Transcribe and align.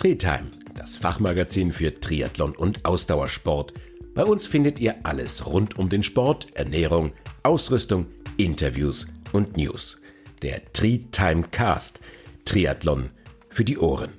Treetime, 0.00 0.48
das 0.74 0.96
Fachmagazin 0.96 1.72
für 1.72 1.92
Triathlon 1.92 2.56
und 2.56 2.86
Ausdauersport. 2.86 3.74
Bei 4.14 4.24
uns 4.24 4.46
findet 4.46 4.80
ihr 4.80 4.96
alles 5.02 5.44
rund 5.44 5.78
um 5.78 5.90
den 5.90 6.02
Sport, 6.02 6.56
Ernährung, 6.56 7.12
Ausrüstung, 7.42 8.06
Interviews 8.38 9.06
und 9.32 9.58
News. 9.58 10.00
Der 10.40 10.72
Treetime 10.72 11.42
Cast, 11.50 12.00
Triathlon 12.46 13.10
für 13.50 13.62
die 13.62 13.76
Ohren. 13.76 14.14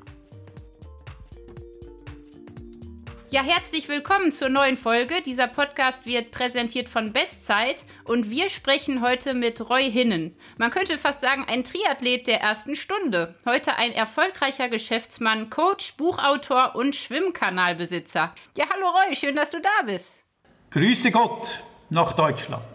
Ja, 3.34 3.43
herzlich 3.43 3.88
willkommen 3.88 4.34
zur 4.34 4.50
neuen 4.50 4.75
Folge. 4.75 5.21
Dieser 5.21 5.47
Podcast 5.47 6.05
wird 6.05 6.32
präsentiert 6.32 6.89
von 6.89 7.14
Bestzeit 7.14 7.86
und 8.04 8.29
wir 8.29 8.50
sprechen 8.50 9.02
heute 9.02 9.34
mit 9.34 9.70
Roy 9.70 9.89
Hinnen. 9.89 10.36
Man 10.57 10.70
könnte 10.70 10.97
fast 10.97 11.21
sagen, 11.21 11.46
ein 11.47 11.64
Triathlet 11.64 12.28
der 12.28 12.41
ersten 12.41 12.75
Stunde. 12.75 13.36
Heute 13.46 13.78
ein 13.78 13.93
erfolgreicher 13.93 14.68
Geschäftsmann, 14.68 15.50
Coach, 15.50 15.93
Buchautor 15.93 16.75
und 16.75 16.93
Schwimmkanalbesitzer. 16.93 18.36
Ja, 18.57 18.65
hallo 18.69 18.88
Roy, 18.89 19.15
schön, 19.15 19.38
dass 19.38 19.52
du 19.52 19.61
da 19.61 19.86
bist. 19.86 20.25
Grüße 20.71 21.11
Gott 21.11 21.63
nach 21.89 22.11
Deutschland. 22.11 22.66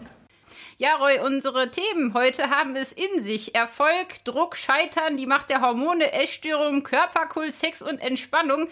Ja, 0.79 0.95
Roy, 0.95 1.19
unsere 1.19 1.69
Themen 1.69 2.15
heute 2.15 2.49
haben 2.49 2.75
es 2.75 2.93
in 2.93 3.21
sich. 3.21 3.53
Erfolg, 3.53 4.25
Druck, 4.25 4.57
Scheitern, 4.57 5.17
die 5.17 5.27
Macht 5.27 5.51
der 5.51 5.61
Hormone, 5.61 6.13
Essstörungen, 6.13 6.81
Körperkult, 6.81 7.53
Sex 7.53 7.83
und 7.83 7.99
Entspannung. 7.99 8.69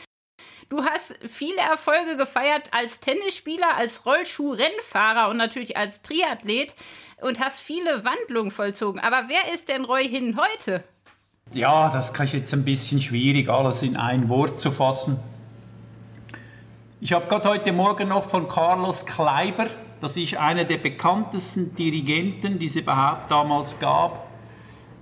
Du 0.70 0.84
hast 0.84 1.18
viele 1.28 1.62
Erfolge 1.62 2.18
gefeiert 2.18 2.70
als 2.72 3.00
Tennisspieler, 3.00 3.78
als 3.78 4.06
Rollschuh-Rennfahrer 4.06 5.30
und 5.30 5.38
natürlich 5.38 5.78
als 5.78 6.02
Triathlet 6.02 6.74
und 7.22 7.40
hast 7.40 7.62
viele 7.62 8.04
Wandlungen 8.04 8.52
vollzogen. 8.52 9.00
Aber 9.00 9.24
wer 9.28 9.54
ist 9.54 9.70
denn 9.70 9.86
Roy 9.86 10.08
Hin 10.08 10.38
heute? 10.38 10.84
Ja, 11.54 11.90
das 11.90 12.12
ich 12.20 12.34
jetzt 12.34 12.54
ein 12.54 12.66
bisschen 12.66 13.00
schwierig, 13.00 13.48
alles 13.48 13.84
in 13.84 13.96
ein 13.96 14.28
Wort 14.28 14.60
zu 14.60 14.72
fassen. 14.72 15.20
Ich 17.00 17.14
habe 17.14 17.28
gerade 17.28 17.48
heute 17.48 17.72
Morgen 17.72 18.10
noch 18.10 18.28
von 18.28 18.48
Carlos 18.48 19.06
Kleiber, 19.06 19.68
das 20.02 20.18
ist 20.18 20.36
einer 20.36 20.66
der 20.66 20.78
bekanntesten 20.78 21.76
Dirigenten, 21.76 22.60
die 22.60 22.66
es 22.66 22.76
überhaupt 22.76 23.30
damals 23.32 23.80
gab, 23.80 24.28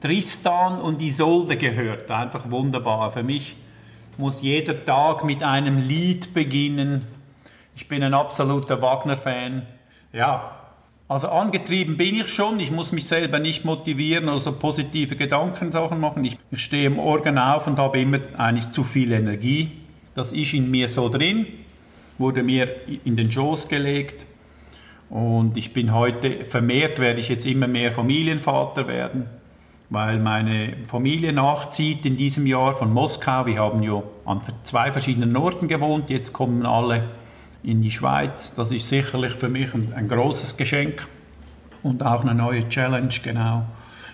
Tristan 0.01 0.81
und 0.81 1.01
Isolde 1.01 1.55
gehört. 1.55 2.11
Einfach 2.11 2.51
wunderbar. 2.51 3.11
Für 3.11 3.23
mich 3.23 3.55
muss 4.17 4.41
jeder 4.41 4.85
Tag 4.85 5.23
mit 5.23 5.43
einem 5.43 5.77
Lied 5.77 6.33
beginnen. 6.33 7.05
Ich 7.75 7.87
bin 7.87 8.03
ein 8.03 8.13
absoluter 8.13 8.81
Wagner-Fan. 8.81 9.63
Ja, 10.11 10.51
also 11.07 11.27
angetrieben 11.29 11.97
bin 11.97 12.15
ich 12.15 12.29
schon. 12.29 12.59
Ich 12.59 12.71
muss 12.71 12.91
mich 12.91 13.05
selber 13.05 13.39
nicht 13.39 13.65
motivieren 13.65 14.29
oder 14.29 14.39
so 14.39 14.51
positive 14.51 15.15
Gedankensachen 15.15 15.99
machen. 15.99 16.25
Ich 16.25 16.37
stehe 16.53 16.87
im 16.87 16.99
Organ 16.99 17.37
auf 17.37 17.67
und 17.67 17.77
habe 17.77 17.99
immer 17.99 18.19
eigentlich 18.37 18.71
zu 18.71 18.83
viel 18.83 19.11
Energie. 19.11 19.71
Das 20.15 20.31
ist 20.31 20.53
in 20.53 20.69
mir 20.69 20.87
so 20.87 21.09
drin, 21.09 21.47
wurde 22.17 22.43
mir 22.43 22.69
in 23.05 23.15
den 23.15 23.31
Schoß 23.31 23.67
gelegt. 23.67 24.25
Und 25.09 25.57
ich 25.57 25.73
bin 25.73 25.93
heute, 25.93 26.45
vermehrt 26.45 26.99
werde 26.99 27.19
ich 27.19 27.29
jetzt 27.29 27.45
immer 27.45 27.67
mehr 27.67 27.91
Familienvater 27.91 28.87
werden 28.87 29.27
weil 29.89 30.19
meine 30.19 30.75
Familie 30.87 31.33
nachzieht 31.33 32.05
in 32.05 32.17
diesem 32.17 32.47
Jahr 32.47 32.73
von 32.73 32.91
Moskau. 32.91 33.45
Wir 33.45 33.59
haben 33.59 33.83
ja 33.83 34.01
an 34.25 34.41
zwei 34.63 34.91
verschiedenen 34.91 35.35
Orten 35.35 35.67
gewohnt, 35.67 36.09
jetzt 36.09 36.33
kommen 36.33 36.65
alle 36.65 37.09
in 37.63 37.81
die 37.81 37.91
Schweiz. 37.91 38.55
Das 38.55 38.71
ist 38.71 38.89
sicherlich 38.89 39.33
für 39.33 39.49
mich 39.49 39.73
ein, 39.73 39.93
ein 39.93 40.07
großes 40.07 40.57
Geschenk 40.57 41.07
und 41.81 42.03
auch 42.03 42.21
eine 42.21 42.33
neue 42.33 42.67
Challenge, 42.69 43.13
genau, 43.23 43.65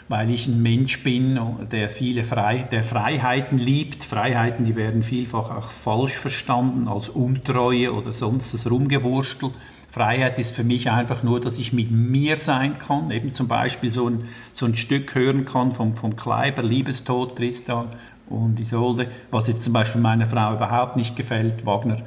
weil 0.09 0.31
ich 0.31 0.47
ein 0.47 0.61
Mensch 0.61 1.03
bin, 1.03 1.39
der 1.71 1.89
viele 1.89 2.23
Frei, 2.23 2.67
der 2.71 2.83
Freiheiten 2.83 3.59
liebt. 3.59 4.03
Freiheiten, 4.03 4.65
die 4.65 4.75
werden 4.75 5.03
vielfach 5.03 5.55
auch 5.55 5.71
falsch 5.71 6.15
verstanden 6.15 6.87
als 6.87 7.09
Untreue 7.09 7.93
oder 7.93 8.11
sonst 8.11 8.53
das 8.53 8.69
Rumgewurstel. 8.69 9.51
Freiheit 9.91 10.39
ist 10.39 10.55
für 10.55 10.63
mich 10.63 10.89
einfach 10.89 11.21
nur, 11.23 11.39
dass 11.39 11.59
ich 11.59 11.73
mit 11.73 11.91
mir 11.91 12.37
sein 12.37 12.79
kann, 12.79 13.11
eben 13.11 13.33
zum 13.33 13.47
Beispiel 13.47 13.91
so 13.91 14.07
ein, 14.09 14.27
so 14.51 14.65
ein 14.65 14.75
Stück 14.75 15.13
hören 15.13 15.45
kann 15.45 15.71
vom, 15.71 15.95
vom 15.95 16.15
Kleiber, 16.15 16.63
Liebestod, 16.63 17.35
Tristan 17.35 17.87
und 18.29 18.59
Isolde, 18.59 19.07
was 19.31 19.47
jetzt 19.47 19.63
zum 19.63 19.73
Beispiel 19.73 20.01
meiner 20.01 20.25
Frau 20.25 20.55
überhaupt 20.55 20.95
nicht 20.95 21.15
gefällt, 21.15 21.65
Wagner, 21.65 21.97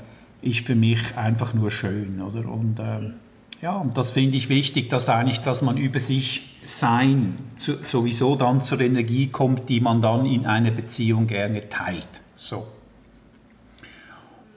ist 0.42 0.66
für 0.66 0.74
mich 0.74 1.16
einfach 1.16 1.54
nur 1.54 1.70
schön, 1.70 2.20
oder? 2.20 2.48
Und 2.48 2.78
ähm, 2.80 3.14
ja, 3.62 3.76
und 3.76 3.96
das 3.96 4.10
finde 4.10 4.36
ich 4.36 4.48
wichtig, 4.48 4.90
dass 4.90 5.08
eigentlich, 5.08 5.38
dass 5.38 5.62
man 5.62 5.76
über 5.76 6.00
sich 6.00 6.50
sein 6.64 7.36
zu, 7.56 7.84
sowieso 7.84 8.34
dann 8.34 8.64
zur 8.64 8.80
Energie 8.80 9.28
kommt, 9.28 9.68
die 9.68 9.80
man 9.80 10.02
dann 10.02 10.26
in 10.26 10.46
einer 10.46 10.72
Beziehung 10.72 11.28
gerne 11.28 11.68
teilt. 11.68 12.22
So. 12.34 12.66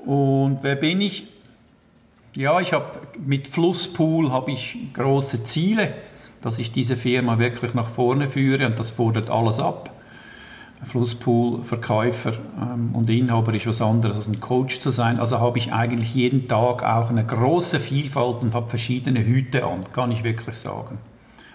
Und 0.03 0.59
wer 0.63 0.75
bin 0.75 1.01
ich? 1.01 1.27
Ja, 2.35 2.59
ich 2.59 2.73
habe 2.73 2.99
mit 3.23 3.47
Flusspool 3.47 4.31
habe 4.31 4.51
ich 4.51 4.75
große 4.93 5.43
Ziele, 5.43 5.93
dass 6.41 6.57
ich 6.57 6.71
diese 6.71 6.97
Firma 6.97 7.37
wirklich 7.37 7.75
nach 7.75 7.87
vorne 7.87 8.27
führe 8.27 8.65
und 8.65 8.79
das 8.79 8.89
fordert 8.89 9.29
alles 9.29 9.59
ab. 9.59 9.94
Flusspool-Verkäufer 10.83 12.33
ähm, 12.61 12.93
und 12.93 13.09
Inhaber 13.09 13.53
ist 13.53 13.67
was 13.67 13.81
anderes 13.81 14.17
als 14.17 14.27
ein 14.27 14.39
Coach 14.39 14.79
zu 14.79 14.89
sein. 14.89 15.19
Also 15.19 15.39
habe 15.39 15.57
ich 15.57 15.73
eigentlich 15.73 16.13
jeden 16.13 16.47
Tag 16.47 16.83
auch 16.83 17.09
eine 17.09 17.25
große 17.25 17.79
Vielfalt 17.79 18.41
und 18.41 18.53
habe 18.53 18.67
verschiedene 18.67 19.23
Hüte 19.23 19.65
an, 19.65 19.85
kann 19.93 20.11
ich 20.11 20.23
wirklich 20.23 20.55
sagen. 20.55 20.97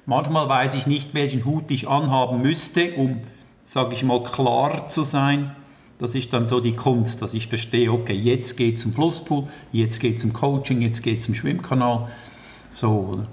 Manchmal 0.06 0.48
weiß 0.48 0.74
ich 0.74 0.86
nicht, 0.86 1.14
welchen 1.14 1.44
Hut 1.44 1.70
ich 1.70 1.88
anhaben 1.88 2.42
müsste, 2.42 2.94
um, 2.94 3.20
sage 3.64 3.94
ich 3.94 4.02
mal, 4.02 4.22
klar 4.22 4.88
zu 4.88 5.02
sein. 5.02 5.54
Das 5.98 6.14
ist 6.14 6.32
dann 6.32 6.46
so 6.46 6.60
die 6.60 6.74
Kunst, 6.74 7.20
dass 7.20 7.34
ich 7.34 7.48
verstehe, 7.48 7.92
okay, 7.92 8.14
jetzt 8.14 8.56
geht 8.56 8.76
es 8.76 8.82
zum 8.82 8.92
Flusspool, 8.94 9.48
jetzt 9.70 10.00
geht 10.00 10.16
es 10.16 10.22
zum 10.22 10.32
Coaching, 10.32 10.80
jetzt 10.80 11.02
geht 11.02 11.20
es 11.20 11.26
zum 11.26 11.34
Schwimmkanal. 11.34 12.08
So, 12.72 12.88
oder? 13.12 13.26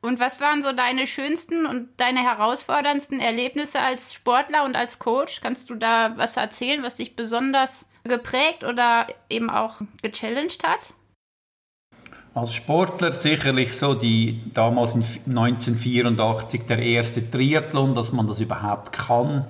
Und 0.00 0.20
was 0.20 0.40
waren 0.40 0.62
so 0.62 0.72
deine 0.72 1.06
schönsten 1.06 1.66
und 1.66 1.88
deine 1.96 2.20
herausforderndsten 2.20 3.20
Erlebnisse 3.20 3.80
als 3.80 4.14
Sportler 4.14 4.64
und 4.64 4.76
als 4.76 4.98
Coach? 4.98 5.40
Kannst 5.40 5.70
du 5.70 5.74
da 5.74 6.16
was 6.16 6.36
erzählen, 6.36 6.82
was 6.82 6.96
dich 6.96 7.16
besonders 7.16 7.88
geprägt 8.04 8.64
oder 8.64 9.06
eben 9.28 9.50
auch 9.50 9.80
gechallenged 10.02 10.62
hat? 10.66 10.94
Als 12.34 12.54
Sportler 12.54 13.12
sicherlich 13.12 13.76
so 13.76 13.94
die 13.94 14.42
damals 14.52 14.94
in 14.94 15.02
1984 15.02 16.66
der 16.68 16.78
erste 16.78 17.30
Triathlon, 17.30 17.94
dass 17.94 18.12
man 18.12 18.28
das 18.28 18.40
überhaupt 18.40 18.92
kann 18.92 19.46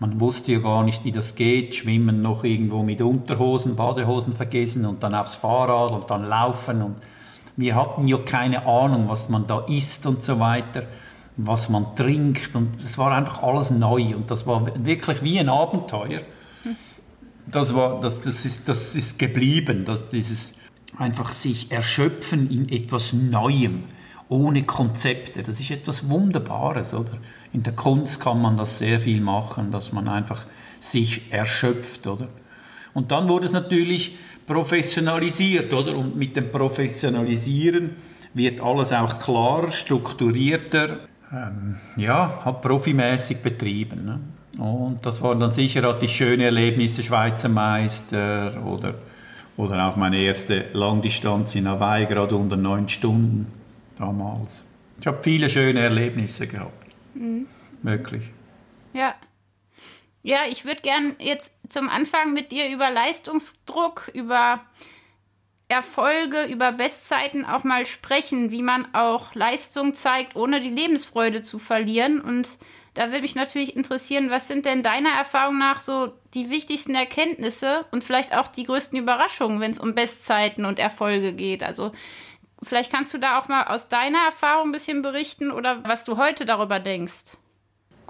man 0.00 0.18
wusste 0.18 0.52
ja 0.52 0.58
gar 0.60 0.82
nicht, 0.82 1.04
wie 1.04 1.12
das 1.12 1.34
geht. 1.34 1.74
Schwimmen 1.74 2.22
noch 2.22 2.42
irgendwo 2.42 2.82
mit 2.82 3.02
Unterhosen, 3.02 3.76
Badehosen 3.76 4.32
vergessen 4.32 4.86
und 4.86 5.02
dann 5.02 5.14
aufs 5.14 5.34
Fahrrad 5.34 5.92
und 5.92 6.10
dann 6.10 6.26
laufen. 6.26 6.80
Und 6.80 6.96
wir 7.60 7.76
hatten 7.76 8.08
ja 8.08 8.18
keine 8.18 8.66
Ahnung, 8.66 9.08
was 9.08 9.28
man 9.28 9.46
da 9.46 9.60
isst 9.60 10.06
und 10.06 10.24
so 10.24 10.40
weiter, 10.40 10.86
was 11.36 11.68
man 11.68 11.94
trinkt. 11.94 12.56
Und 12.56 12.82
es 12.82 12.96
war 12.96 13.12
einfach 13.12 13.42
alles 13.42 13.70
neu 13.70 14.14
und 14.16 14.30
das 14.30 14.46
war 14.46 14.66
wirklich 14.84 15.22
wie 15.22 15.38
ein 15.38 15.48
Abenteuer. 15.48 16.22
Das, 17.46 17.74
war, 17.74 18.00
das, 18.00 18.22
das, 18.22 18.44
ist, 18.44 18.68
das 18.68 18.94
ist 18.96 19.18
geblieben, 19.18 19.84
dass 19.84 20.08
dieses 20.08 20.54
einfach 20.96 21.32
sich 21.32 21.70
erschöpfen 21.70 22.50
in 22.50 22.68
etwas 22.68 23.12
Neuem 23.12 23.84
ohne 24.28 24.62
Konzepte. 24.62 25.42
Das 25.42 25.60
ist 25.60 25.70
etwas 25.70 26.08
Wunderbares, 26.08 26.94
oder? 26.94 27.18
In 27.52 27.62
der 27.62 27.74
Kunst 27.74 28.20
kann 28.20 28.40
man 28.40 28.56
das 28.56 28.78
sehr 28.78 29.00
viel 29.00 29.20
machen, 29.20 29.70
dass 29.70 29.92
man 29.92 30.08
einfach 30.08 30.46
sich 30.78 31.32
erschöpft, 31.32 32.06
oder? 32.06 32.28
Und 32.94 33.10
dann 33.12 33.28
wurde 33.28 33.46
es 33.46 33.52
natürlich 33.52 34.16
professionalisiert, 34.46 35.72
oder? 35.72 35.96
Und 35.96 36.16
mit 36.16 36.36
dem 36.36 36.50
Professionalisieren 36.50 37.90
wird 38.34 38.60
alles 38.60 38.92
auch 38.92 39.18
klarer, 39.18 39.70
strukturierter, 39.70 40.98
ähm, 41.32 41.76
ja, 41.96 42.44
hat 42.44 42.62
profimäßig 42.62 43.38
betrieben. 43.38 44.04
Ne? 44.04 44.20
Und 44.62 45.06
das 45.06 45.22
waren 45.22 45.40
dann 45.40 45.52
sicher 45.52 45.88
auch 45.88 45.98
die 45.98 46.08
schönen 46.08 46.40
Erlebnisse, 46.40 47.02
Schweizer 47.02 47.48
Meister 47.48 48.62
oder, 48.64 48.94
oder 49.56 49.86
auch 49.86 49.96
meine 49.96 50.18
erste 50.18 50.66
Langdistanz 50.72 51.54
in 51.54 51.68
Hawaii, 51.68 52.06
gerade 52.06 52.34
unter 52.34 52.56
neun 52.56 52.88
Stunden 52.88 53.46
damals. 53.98 54.66
Ich 54.98 55.06
habe 55.06 55.18
viele 55.22 55.48
schöne 55.48 55.80
Erlebnisse 55.80 56.46
gehabt. 56.46 56.86
Mhm. 57.14 57.46
Wirklich. 57.82 58.24
Ja. 58.92 59.14
Ja, 60.22 60.40
ich 60.48 60.64
würde 60.64 60.82
gern 60.82 61.16
jetzt 61.18 61.54
zum 61.68 61.88
Anfang 61.88 62.32
mit 62.32 62.52
dir 62.52 62.68
über 62.68 62.90
Leistungsdruck, 62.90 64.10
über 64.12 64.60
Erfolge, 65.68 66.44
über 66.44 66.72
Bestzeiten 66.72 67.46
auch 67.46 67.64
mal 67.64 67.86
sprechen, 67.86 68.50
wie 68.50 68.62
man 68.62 68.92
auch 68.94 69.34
Leistung 69.34 69.94
zeigt, 69.94 70.36
ohne 70.36 70.60
die 70.60 70.68
Lebensfreude 70.68 71.42
zu 71.42 71.58
verlieren. 71.58 72.20
Und 72.20 72.58
da 72.94 73.06
würde 73.06 73.22
mich 73.22 73.36
natürlich 73.36 73.76
interessieren, 73.76 74.30
was 74.30 74.48
sind 74.48 74.66
denn 74.66 74.82
deiner 74.82 75.10
Erfahrung 75.10 75.58
nach 75.58 75.80
so 75.80 76.12
die 76.34 76.50
wichtigsten 76.50 76.94
Erkenntnisse 76.94 77.86
und 77.92 78.04
vielleicht 78.04 78.36
auch 78.36 78.48
die 78.48 78.64
größten 78.64 78.98
Überraschungen, 78.98 79.60
wenn 79.60 79.70
es 79.70 79.78
um 79.78 79.94
Bestzeiten 79.94 80.64
und 80.64 80.78
Erfolge 80.78 81.32
geht? 81.32 81.62
Also 81.62 81.92
Vielleicht 82.62 82.92
kannst 82.92 83.14
du 83.14 83.18
da 83.18 83.38
auch 83.38 83.48
mal 83.48 83.64
aus 83.64 83.88
deiner 83.88 84.18
Erfahrung 84.26 84.68
ein 84.68 84.72
bisschen 84.72 85.02
berichten 85.02 85.50
oder 85.50 85.82
was 85.84 86.04
du 86.04 86.18
heute 86.18 86.44
darüber 86.44 86.78
denkst. 86.78 87.36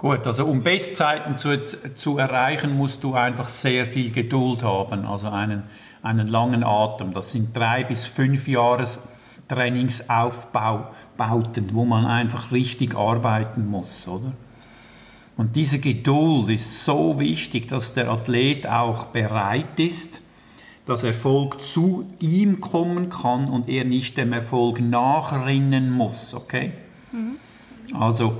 Gut, 0.01 0.25
also 0.25 0.47
um 0.47 0.63
Bestzeiten 0.63 1.37
zu, 1.37 1.63
zu 1.93 2.17
erreichen, 2.17 2.75
musst 2.75 3.03
du 3.03 3.13
einfach 3.13 3.51
sehr 3.51 3.85
viel 3.85 4.11
Geduld 4.11 4.63
haben, 4.63 5.05
also 5.05 5.29
einen, 5.29 5.61
einen 6.01 6.27
langen 6.27 6.63
Atem. 6.63 7.13
Das 7.13 7.31
sind 7.31 7.55
drei 7.55 7.83
bis 7.83 8.05
fünf 8.05 8.47
Jahres 8.47 8.97
Trainingsaufbauten, 9.47 11.75
wo 11.75 11.85
man 11.85 12.07
einfach 12.07 12.51
richtig 12.51 12.95
arbeiten 12.95 13.69
muss, 13.69 14.07
oder? 14.07 14.31
Und 15.37 15.55
diese 15.55 15.77
Geduld 15.77 16.49
ist 16.49 16.83
so 16.83 17.19
wichtig, 17.19 17.67
dass 17.67 17.93
der 17.93 18.09
Athlet 18.09 18.65
auch 18.65 19.05
bereit 19.05 19.79
ist, 19.79 20.19
dass 20.87 21.03
Erfolg 21.03 21.61
zu 21.61 22.07
ihm 22.19 22.59
kommen 22.59 23.11
kann 23.11 23.49
und 23.49 23.69
er 23.69 23.85
nicht 23.85 24.17
dem 24.17 24.33
Erfolg 24.33 24.81
nachrinnen 24.81 25.91
muss, 25.91 26.33
okay? 26.33 26.71
Mhm. 27.11 27.35
Also 27.93 28.35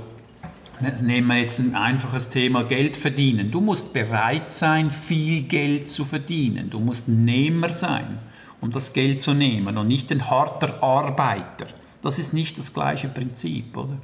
nehmen 1.02 1.28
wir 1.28 1.38
jetzt 1.38 1.60
ein 1.60 1.76
einfaches 1.76 2.30
Thema 2.30 2.64
Geld 2.64 2.96
verdienen. 2.96 3.50
Du 3.50 3.60
musst 3.60 3.92
bereit 3.92 4.52
sein, 4.52 4.90
viel 4.90 5.42
Geld 5.42 5.88
zu 5.88 6.04
verdienen. 6.04 6.70
Du 6.70 6.80
musst 6.80 7.08
Nehmer 7.08 7.68
sein, 7.68 8.18
um 8.60 8.70
das 8.72 8.92
Geld 8.92 9.22
zu 9.22 9.32
nehmen 9.32 9.78
und 9.78 9.86
nicht 9.86 10.10
ein 10.10 10.28
harter 10.28 10.82
Arbeiter. 10.82 11.66
Das 12.02 12.18
ist 12.18 12.32
nicht 12.32 12.58
das 12.58 12.74
gleiche 12.74 13.08
Prinzip, 13.08 13.76
oder? 13.76 13.96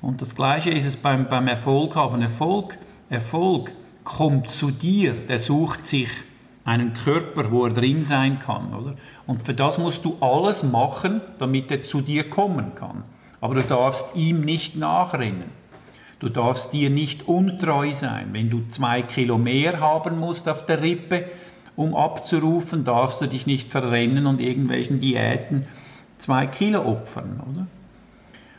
Und 0.00 0.22
das 0.22 0.34
gleiche 0.34 0.70
ist 0.70 0.86
es 0.86 0.96
beim, 0.96 1.28
beim 1.28 1.48
Erfolg 1.48 1.96
haben. 1.96 2.22
Erfolg, 2.22 2.78
Erfolg 3.10 3.72
kommt 4.04 4.48
zu 4.48 4.70
dir, 4.70 5.12
der 5.12 5.38
sucht 5.38 5.86
sich 5.86 6.08
einen 6.64 6.94
Körper, 6.94 7.50
wo 7.50 7.66
er 7.66 7.72
drin 7.72 8.04
sein 8.04 8.38
kann, 8.38 8.72
oder? 8.72 8.94
Und 9.26 9.44
für 9.44 9.54
das 9.54 9.78
musst 9.78 10.04
du 10.04 10.16
alles 10.20 10.62
machen, 10.62 11.20
damit 11.38 11.70
er 11.70 11.84
zu 11.84 12.00
dir 12.00 12.30
kommen 12.30 12.74
kann. 12.76 13.02
Aber 13.40 13.56
du 13.56 13.62
darfst 13.62 14.14
ihm 14.14 14.42
nicht 14.42 14.76
nachrennen. 14.76 15.50
Du 16.20 16.28
darfst 16.28 16.72
dir 16.74 16.90
nicht 16.90 17.28
untreu 17.28 17.92
sein. 17.92 18.28
Wenn 18.32 18.50
du 18.50 18.62
zwei 18.68 19.02
Kilo 19.02 19.38
mehr 19.38 19.80
haben 19.80 20.18
musst 20.18 20.48
auf 20.48 20.66
der 20.66 20.82
Rippe, 20.82 21.28
um 21.76 21.96
abzurufen, 21.96 22.84
darfst 22.84 23.22
du 23.22 23.26
dich 23.26 23.46
nicht 23.46 23.70
verrennen 23.70 24.26
und 24.26 24.38
irgendwelchen 24.40 25.00
Diäten 25.00 25.66
zwei 26.18 26.46
Kilo 26.46 26.84
opfern, 26.84 27.40
oder? 27.50 27.66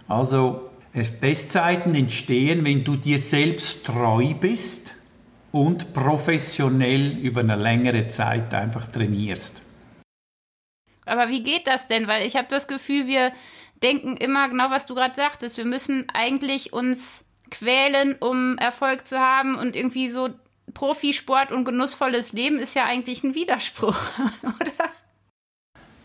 Also 0.07 0.71
Bestzeiten 1.21 1.93
entstehen, 1.93 2.65
wenn 2.65 2.83
du 2.83 2.95
dir 2.95 3.19
selbst 3.19 3.85
treu 3.85 4.33
bist 4.33 4.95
und 5.51 5.93
professionell 5.93 7.17
über 7.19 7.41
eine 7.41 7.55
längere 7.55 8.07
Zeit 8.07 8.53
einfach 8.55 8.91
trainierst. 8.91 9.61
Aber 11.05 11.29
wie 11.29 11.43
geht 11.43 11.67
das 11.67 11.87
denn? 11.87 12.07
Weil 12.07 12.25
ich 12.25 12.35
habe 12.35 12.47
das 12.49 12.67
Gefühl, 12.67 13.07
wir 13.07 13.31
denken 13.83 14.17
immer 14.17 14.49
genau, 14.49 14.69
was 14.69 14.87
du 14.87 14.95
gerade 14.95 15.15
sagtest. 15.15 15.57
Wir 15.57 15.65
müssen 15.65 16.07
eigentlich 16.13 16.73
uns 16.73 17.25
quälen, 17.51 18.15
um 18.19 18.57
Erfolg 18.57 19.05
zu 19.05 19.19
haben 19.19 19.55
und 19.55 19.75
irgendwie 19.75 20.09
so 20.09 20.29
Profisport 20.73 21.51
und 21.51 21.65
genussvolles 21.65 22.33
Leben 22.33 22.57
ist 22.57 22.75
ja 22.75 22.85
eigentlich 22.85 23.23
ein 23.23 23.35
Widerspruch, 23.35 23.97
oder? 24.43 24.89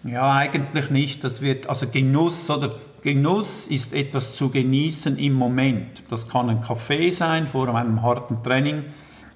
Ja, 0.02 0.32
eigentlich 0.32 0.90
nicht. 0.90 1.24
Das 1.24 1.40
wird, 1.40 1.68
also 1.68 1.88
Genuss 1.88 2.48
oder 2.50 2.78
Genuss 3.02 3.66
ist 3.66 3.92
etwas 3.92 4.34
zu 4.34 4.50
genießen 4.50 5.18
im 5.18 5.34
Moment. 5.34 6.02
Das 6.10 6.28
kann 6.28 6.50
ein 6.50 6.60
Kaffee 6.60 7.10
sein 7.10 7.46
vor 7.46 7.68
einem 7.74 8.02
harten 8.02 8.42
Training. 8.42 8.84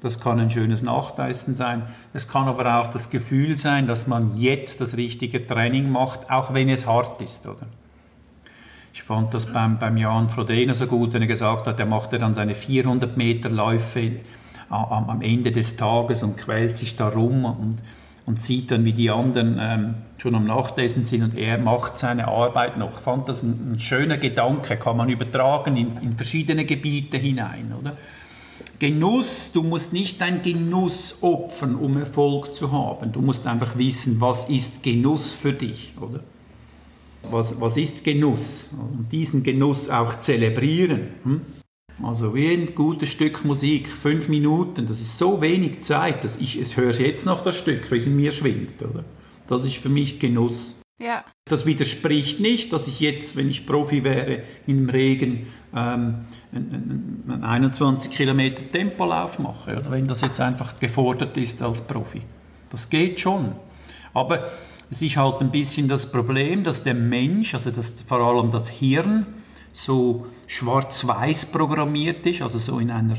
Das 0.02 0.20
kann 0.20 0.40
ein 0.40 0.50
schönes 0.50 0.82
Nachtessen 0.82 1.54
sein. 1.54 1.82
Es 2.12 2.26
kann 2.26 2.48
aber 2.48 2.80
auch 2.80 2.90
das 2.90 3.10
Gefühl 3.10 3.58
sein, 3.58 3.86
dass 3.86 4.06
man 4.06 4.36
jetzt 4.36 4.80
das 4.80 4.96
richtige 4.96 5.46
Training 5.46 5.90
macht, 5.90 6.30
auch 6.30 6.54
wenn 6.54 6.68
es 6.68 6.86
hart 6.86 7.20
ist, 7.20 7.46
oder? 7.46 7.66
Ich 8.92 9.02
fand 9.02 9.32
das 9.34 9.46
beim, 9.46 9.78
beim 9.78 9.96
Jan 9.96 10.28
Frodeno 10.28 10.74
so 10.74 10.86
gut, 10.86 11.12
wenn 11.12 11.22
er 11.22 11.28
gesagt 11.28 11.66
hat, 11.66 11.78
er 11.78 11.86
macht 11.86 12.12
dann 12.12 12.34
seine 12.34 12.54
400 12.54 13.16
Meter 13.16 13.48
Läufe 13.48 14.20
am, 14.68 15.10
am 15.10 15.22
Ende 15.22 15.52
des 15.52 15.76
Tages 15.76 16.22
und 16.22 16.36
quält 16.36 16.78
sich 16.78 16.96
da 16.96 17.08
rum 17.08 17.44
und, 17.44 17.76
und 18.26 18.40
sieht 18.40 18.70
dann, 18.70 18.84
wie 18.84 18.92
die 18.92 19.10
anderen 19.10 19.58
ähm, 19.60 19.94
schon 20.18 20.34
am 20.34 20.46
Nachtessen 20.46 21.04
sind 21.04 21.22
und 21.22 21.36
er 21.36 21.58
macht 21.58 21.98
seine 21.98 22.28
Arbeit 22.28 22.78
noch. 22.78 22.94
Ich 22.94 23.00
fand 23.00 23.28
das 23.28 23.42
ein, 23.42 23.74
ein 23.74 23.80
schöner 23.80 24.16
Gedanke, 24.16 24.76
kann 24.76 24.96
man 24.96 25.08
übertragen 25.08 25.76
in, 25.76 25.96
in 26.02 26.14
verschiedene 26.14 26.64
Gebiete 26.64 27.16
hinein, 27.16 27.72
oder? 27.78 27.96
Genuss, 28.78 29.52
du 29.52 29.62
musst 29.62 29.92
nicht 29.92 30.20
dein 30.20 30.40
Genuss 30.40 31.18
opfern, 31.20 31.74
um 31.74 31.98
Erfolg 31.98 32.54
zu 32.54 32.72
haben. 32.72 33.12
Du 33.12 33.20
musst 33.20 33.46
einfach 33.46 33.76
wissen, 33.76 34.20
was 34.20 34.48
ist 34.48 34.82
Genuss 34.82 35.32
für 35.32 35.52
dich, 35.52 35.94
oder? 36.00 36.20
Was, 37.30 37.60
was 37.60 37.76
ist 37.76 38.04
Genuss? 38.04 38.70
Und 38.72 39.10
diesen 39.12 39.42
Genuss 39.42 39.88
auch 39.88 40.20
zelebrieren. 40.20 41.08
Hm? 41.24 41.40
Also 42.02 42.34
wie 42.34 42.48
ein 42.48 42.74
gutes 42.74 43.10
Stück 43.10 43.44
Musik, 43.44 43.88
fünf 43.88 44.28
Minuten, 44.28 44.86
das 44.86 45.00
ist 45.00 45.18
so 45.18 45.42
wenig 45.42 45.82
Zeit, 45.82 46.24
dass 46.24 46.38
ich 46.38 46.56
es 46.56 46.76
höre 46.76 46.98
jetzt 46.98 47.26
noch 47.26 47.44
das 47.44 47.56
Stück, 47.56 47.90
wie 47.90 47.96
es 47.96 48.06
in 48.06 48.16
mir 48.16 48.32
schwingt, 48.32 48.82
oder? 48.82 49.04
Das 49.46 49.64
ist 49.64 49.76
für 49.76 49.90
mich 49.90 50.18
Genuss. 50.18 50.80
Ja. 50.98 51.24
Das 51.46 51.66
widerspricht 51.66 52.40
nicht, 52.40 52.72
dass 52.72 52.86
ich 52.86 53.00
jetzt, 53.00 53.36
wenn 53.36 53.48
ich 53.48 53.66
Profi 53.66 54.04
wäre, 54.04 54.42
im 54.66 54.88
Regen 54.88 55.46
ähm, 55.74 56.26
einen 56.52 57.42
21 57.42 58.10
Kilometer 58.10 58.62
Tempolauf 58.70 59.38
mache, 59.38 59.78
oder 59.78 59.90
wenn 59.90 60.06
das 60.06 60.20
jetzt 60.20 60.40
einfach 60.40 60.78
gefordert 60.78 61.36
ist 61.36 61.62
als 61.62 61.80
Profi. 61.80 62.20
Das 62.70 62.88
geht 62.88 63.20
schon. 63.20 63.52
Aber 64.14 64.50
es 64.90 65.02
ist 65.02 65.16
halt 65.16 65.40
ein 65.40 65.50
bisschen 65.50 65.88
das 65.88 66.10
Problem, 66.10 66.64
dass 66.64 66.82
der 66.82 66.94
Mensch, 66.94 67.54
also 67.54 67.70
das, 67.70 67.94
vor 68.06 68.18
allem 68.20 68.50
das 68.50 68.68
Hirn, 68.68 69.26
so 69.72 70.26
schwarz-weiß 70.48 71.46
programmiert 71.46 72.26
ist, 72.26 72.42
also 72.42 72.58
so 72.58 72.80
in 72.80 72.90
einer 72.90 73.18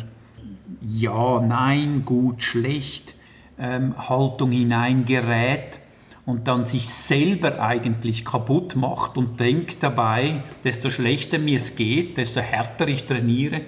Ja, 0.81 1.39
Nein, 1.39 2.03
gut, 2.06 2.44
schlecht 2.44 3.15
ähm, 3.57 3.95
Haltung 4.09 4.51
hineingerät 4.51 5.79
und 6.25 6.50
dann 6.50 6.65
sich 6.65 6.89
selber 6.89 7.62
eigentlich 7.62 8.25
kaputt 8.25 8.75
macht 8.75 9.15
und 9.15 9.39
denkt 9.39 9.77
dabei, 9.81 10.44
desto 10.65 10.89
schlechter 10.89 11.39
mir 11.39 11.56
es 11.56 11.77
geht, 11.77 12.18
desto 12.18 12.41
härter 12.41 12.89
ich 12.89 13.06
trainiere, 13.06 13.62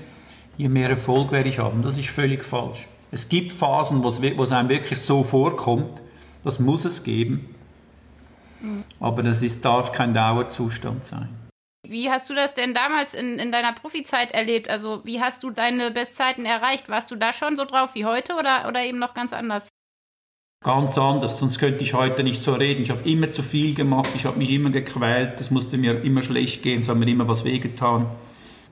je 0.57 0.67
mehr 0.67 0.89
Erfolg 0.89 1.31
werde 1.31 1.47
ich 1.47 1.59
haben. 1.59 1.83
Das 1.83 1.97
ist 1.97 2.09
völlig 2.09 2.43
falsch. 2.43 2.87
Es 3.11 3.29
gibt 3.29 3.53
Phasen, 3.53 4.03
wo 4.03 4.09
es 4.43 4.51
einem 4.51 4.69
wirklich 4.69 4.99
so 4.99 5.23
vorkommt, 5.23 6.01
das 6.43 6.59
muss 6.59 6.83
es 6.83 7.03
geben. 7.03 7.47
Aber 8.99 9.23
das 9.23 9.41
ist, 9.41 9.65
darf 9.65 9.91
kein 9.91 10.13
Dauerzustand 10.13 11.03
sein. 11.05 11.29
Wie 11.85 12.09
hast 12.09 12.29
du 12.29 12.33
das 12.33 12.53
denn 12.53 12.73
damals 12.73 13.13
in, 13.13 13.39
in 13.39 13.51
deiner 13.51 13.73
Profizeit 13.73 14.31
erlebt? 14.31 14.69
Also 14.69 15.01
wie 15.03 15.19
hast 15.19 15.43
du 15.43 15.51
deine 15.51 15.91
Bestzeiten 15.91 16.45
erreicht? 16.45 16.87
Warst 16.87 17.11
du 17.11 17.15
da 17.17 17.33
schon 17.33 17.57
so 17.57 17.65
drauf 17.65 17.93
wie 17.93 18.05
heute 18.05 18.35
oder, 18.35 18.67
oder 18.69 18.81
eben 18.83 18.99
noch 18.99 19.13
ganz 19.13 19.33
anders? 19.33 19.67
Ganz 20.63 20.97
anders, 20.97 21.39
sonst 21.39 21.59
könnte 21.59 21.83
ich 21.83 21.93
heute 21.93 22.23
nicht 22.23 22.41
so 22.41 22.53
reden. 22.53 22.83
Ich 22.83 22.89
habe 22.89 23.07
immer 23.07 23.29
zu 23.29 23.43
viel 23.43 23.75
gemacht, 23.75 24.09
ich 24.15 24.23
habe 24.23 24.37
mich 24.37 24.49
immer 24.49 24.69
gequält, 24.69 25.41
es 25.41 25.51
musste 25.51 25.77
mir 25.77 26.01
immer 26.03 26.21
schlecht 26.21 26.63
gehen, 26.63 26.81
es 26.81 26.87
hat 26.87 26.95
mir 26.95 27.09
immer 27.09 27.27
was 27.27 27.43
wehgetan 27.43 28.07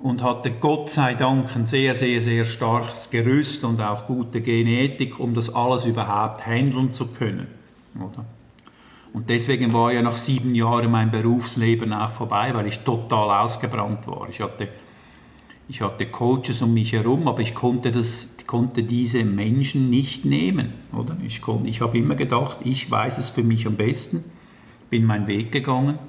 und 0.01 0.23
hatte 0.23 0.51
Gott 0.51 0.89
sei 0.89 1.15
Dank 1.15 1.53
ein 1.53 1.65
sehr, 1.65 1.93
sehr, 1.93 2.21
sehr 2.21 2.45
starkes 2.45 3.09
Gerüst 3.09 3.65
und 3.65 3.81
auch 3.81 4.05
gute 4.05 4.39
Genetik, 4.39 5.19
um 5.19 5.33
das 5.33 5.53
alles 5.53 5.83
überhaupt 5.83 6.45
handeln 6.45 6.93
zu 6.93 7.07
können. 7.07 7.47
Oder? 7.95 8.23
Und 9.13 9.29
deswegen 9.29 9.73
war 9.73 9.91
ja 9.91 10.01
nach 10.01 10.17
sieben 10.17 10.55
Jahren 10.55 10.89
mein 10.89 11.11
Berufsleben 11.11 11.91
auch 11.91 12.11
vorbei, 12.11 12.53
weil 12.53 12.67
ich 12.67 12.79
total 12.79 13.43
ausgebrannt 13.43 14.07
war. 14.07 14.29
Ich 14.29 14.39
hatte, 14.39 14.69
ich 15.67 15.81
hatte 15.81 16.05
Coaches 16.05 16.61
um 16.61 16.73
mich 16.73 16.93
herum, 16.93 17.27
aber 17.27 17.41
ich 17.41 17.53
konnte, 17.53 17.91
das, 17.91 18.37
konnte 18.47 18.83
diese 18.83 19.23
Menschen 19.25 19.89
nicht 19.89 20.23
nehmen. 20.23 20.73
Oder? 20.93 21.17
Ich, 21.25 21.41
konnte, 21.41 21.69
ich 21.69 21.81
habe 21.81 21.97
immer 21.97 22.15
gedacht, 22.15 22.59
ich 22.63 22.89
weiß 22.89 23.17
es 23.17 23.29
für 23.29 23.43
mich 23.43 23.67
am 23.67 23.75
besten, 23.75 24.23
bin 24.89 25.03
meinen 25.03 25.27
Weg 25.27 25.51
gegangen 25.51 25.99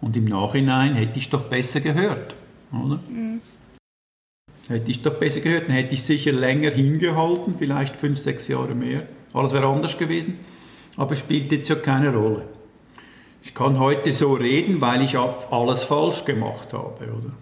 und 0.00 0.16
im 0.16 0.24
Nachhinein 0.24 0.94
hätte 0.94 1.18
ich 1.18 1.28
doch 1.28 1.44
besser 1.44 1.80
gehört. 1.80 2.36
Oder? 2.72 3.00
Mhm. 3.10 3.40
Hätte 4.68 4.90
ich 4.90 5.02
doch 5.02 5.18
besser 5.18 5.40
gehört, 5.40 5.68
dann 5.68 5.76
hätte 5.76 5.92
ich 5.92 6.02
sicher 6.02 6.32
länger 6.32 6.70
hingehalten, 6.70 7.54
vielleicht 7.58 7.96
fünf, 7.96 8.18
sechs 8.18 8.48
Jahre 8.48 8.74
mehr. 8.74 9.06
Alles 9.34 9.52
wäre 9.52 9.66
anders 9.66 9.98
gewesen 9.98 10.38
aber 10.96 11.14
spielt 11.14 11.52
jetzt 11.52 11.68
ja 11.68 11.76
keine 11.76 12.14
Rolle. 12.14 12.48
Ich 13.42 13.54
kann 13.54 13.78
heute 13.78 14.12
so 14.12 14.32
reden, 14.32 14.80
weil 14.80 15.02
ich 15.02 15.18
alles 15.18 15.84
falsch 15.84 16.24
gemacht 16.24 16.72
habe, 16.72 17.04
oder? 17.04 17.32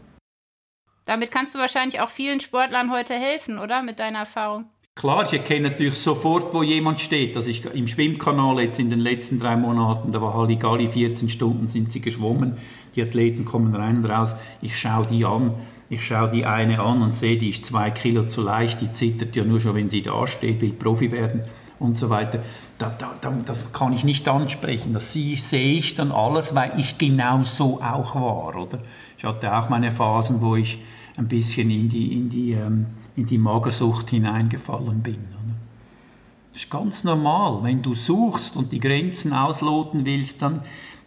Damit 1.04 1.30
kannst 1.30 1.54
du 1.54 1.58
wahrscheinlich 1.58 2.00
auch 2.00 2.08
vielen 2.08 2.40
Sportlern 2.40 2.92
heute 2.92 3.14
helfen, 3.14 3.58
oder? 3.58 3.82
Mit 3.82 4.00
deiner 4.00 4.20
Erfahrung. 4.20 4.64
Klar, 4.94 5.24
ich 5.24 5.32
erkenne 5.32 5.70
natürlich 5.70 5.98
sofort, 5.98 6.52
wo 6.52 6.62
jemand 6.62 7.00
steht. 7.00 7.36
Also 7.36 7.50
ich, 7.50 7.64
Im 7.64 7.88
Schwimmkanal 7.88 8.60
jetzt 8.60 8.78
in 8.78 8.90
den 8.90 8.98
letzten 8.98 9.40
drei 9.40 9.56
Monaten, 9.56 10.12
da 10.12 10.20
war 10.20 10.34
Halligalli, 10.34 10.88
14 10.88 11.28
Stunden 11.28 11.66
sind 11.66 11.92
sie 11.92 12.00
geschwommen. 12.00 12.58
Die 12.94 13.02
Athleten 13.02 13.44
kommen 13.44 13.74
rein 13.74 13.98
und 13.98 14.04
raus. 14.04 14.36
Ich 14.60 14.78
schaue 14.78 15.06
die 15.06 15.24
an. 15.24 15.54
Ich 15.88 16.04
schaue 16.04 16.30
die 16.30 16.44
eine 16.44 16.80
an 16.80 17.00
und 17.02 17.16
sehe, 17.16 17.38
die 17.38 17.50
ist 17.50 17.64
zwei 17.64 17.90
Kilo 17.90 18.26
zu 18.26 18.42
leicht. 18.42 18.80
Die 18.80 18.92
zittert 18.92 19.34
ja 19.34 19.44
nur 19.44 19.60
schon, 19.60 19.76
wenn 19.76 19.88
sie 19.88 20.02
da 20.02 20.26
steht, 20.26 20.60
will 20.60 20.72
Profi 20.72 21.10
werden 21.10 21.42
und 21.82 21.96
so 21.96 22.10
weiter. 22.10 22.40
Da, 22.78 22.90
da, 22.90 23.14
das 23.44 23.72
kann 23.72 23.92
ich 23.92 24.04
nicht 24.04 24.28
ansprechen. 24.28 24.92
Das 24.92 25.12
sehe 25.12 25.36
ich 25.76 25.94
dann 25.94 26.12
alles, 26.12 26.54
weil 26.54 26.78
ich 26.78 26.98
genau 26.98 27.42
so 27.42 27.82
auch 27.82 28.14
war. 28.14 28.56
Oder? 28.56 28.78
Ich 29.18 29.24
hatte 29.24 29.54
auch 29.56 29.68
meine 29.68 29.90
Phasen, 29.90 30.40
wo 30.40 30.56
ich 30.56 30.78
ein 31.16 31.28
bisschen 31.28 31.70
in 31.70 31.88
die, 31.88 32.12
in 32.14 32.30
die, 32.30 32.52
ähm, 32.52 32.86
in 33.16 33.26
die 33.26 33.38
Magersucht 33.38 34.10
hineingefallen 34.10 35.02
bin. 35.02 35.18
Das 36.52 36.64
ist 36.64 36.70
ganz 36.70 37.04
normal. 37.04 37.62
Wenn 37.62 37.80
du 37.80 37.94
suchst 37.94 38.56
und 38.56 38.72
die 38.72 38.80
Grenzen 38.80 39.32
ausloten 39.32 40.04
willst, 40.04 40.42
dann, 40.42 40.62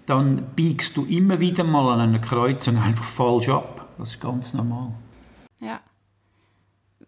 dann 0.07 0.43
biegst 0.55 0.97
du 0.97 1.05
immer 1.05 1.39
wieder 1.39 1.63
mal 1.63 1.93
an 1.93 1.99
einer 1.99 2.19
Kreuzung 2.19 2.77
einfach 2.77 3.05
falsch 3.05 3.49
ab. 3.49 3.87
Das 3.97 4.11
ist 4.11 4.21
ganz 4.21 4.53
normal. 4.53 4.89
Ja. 5.61 5.79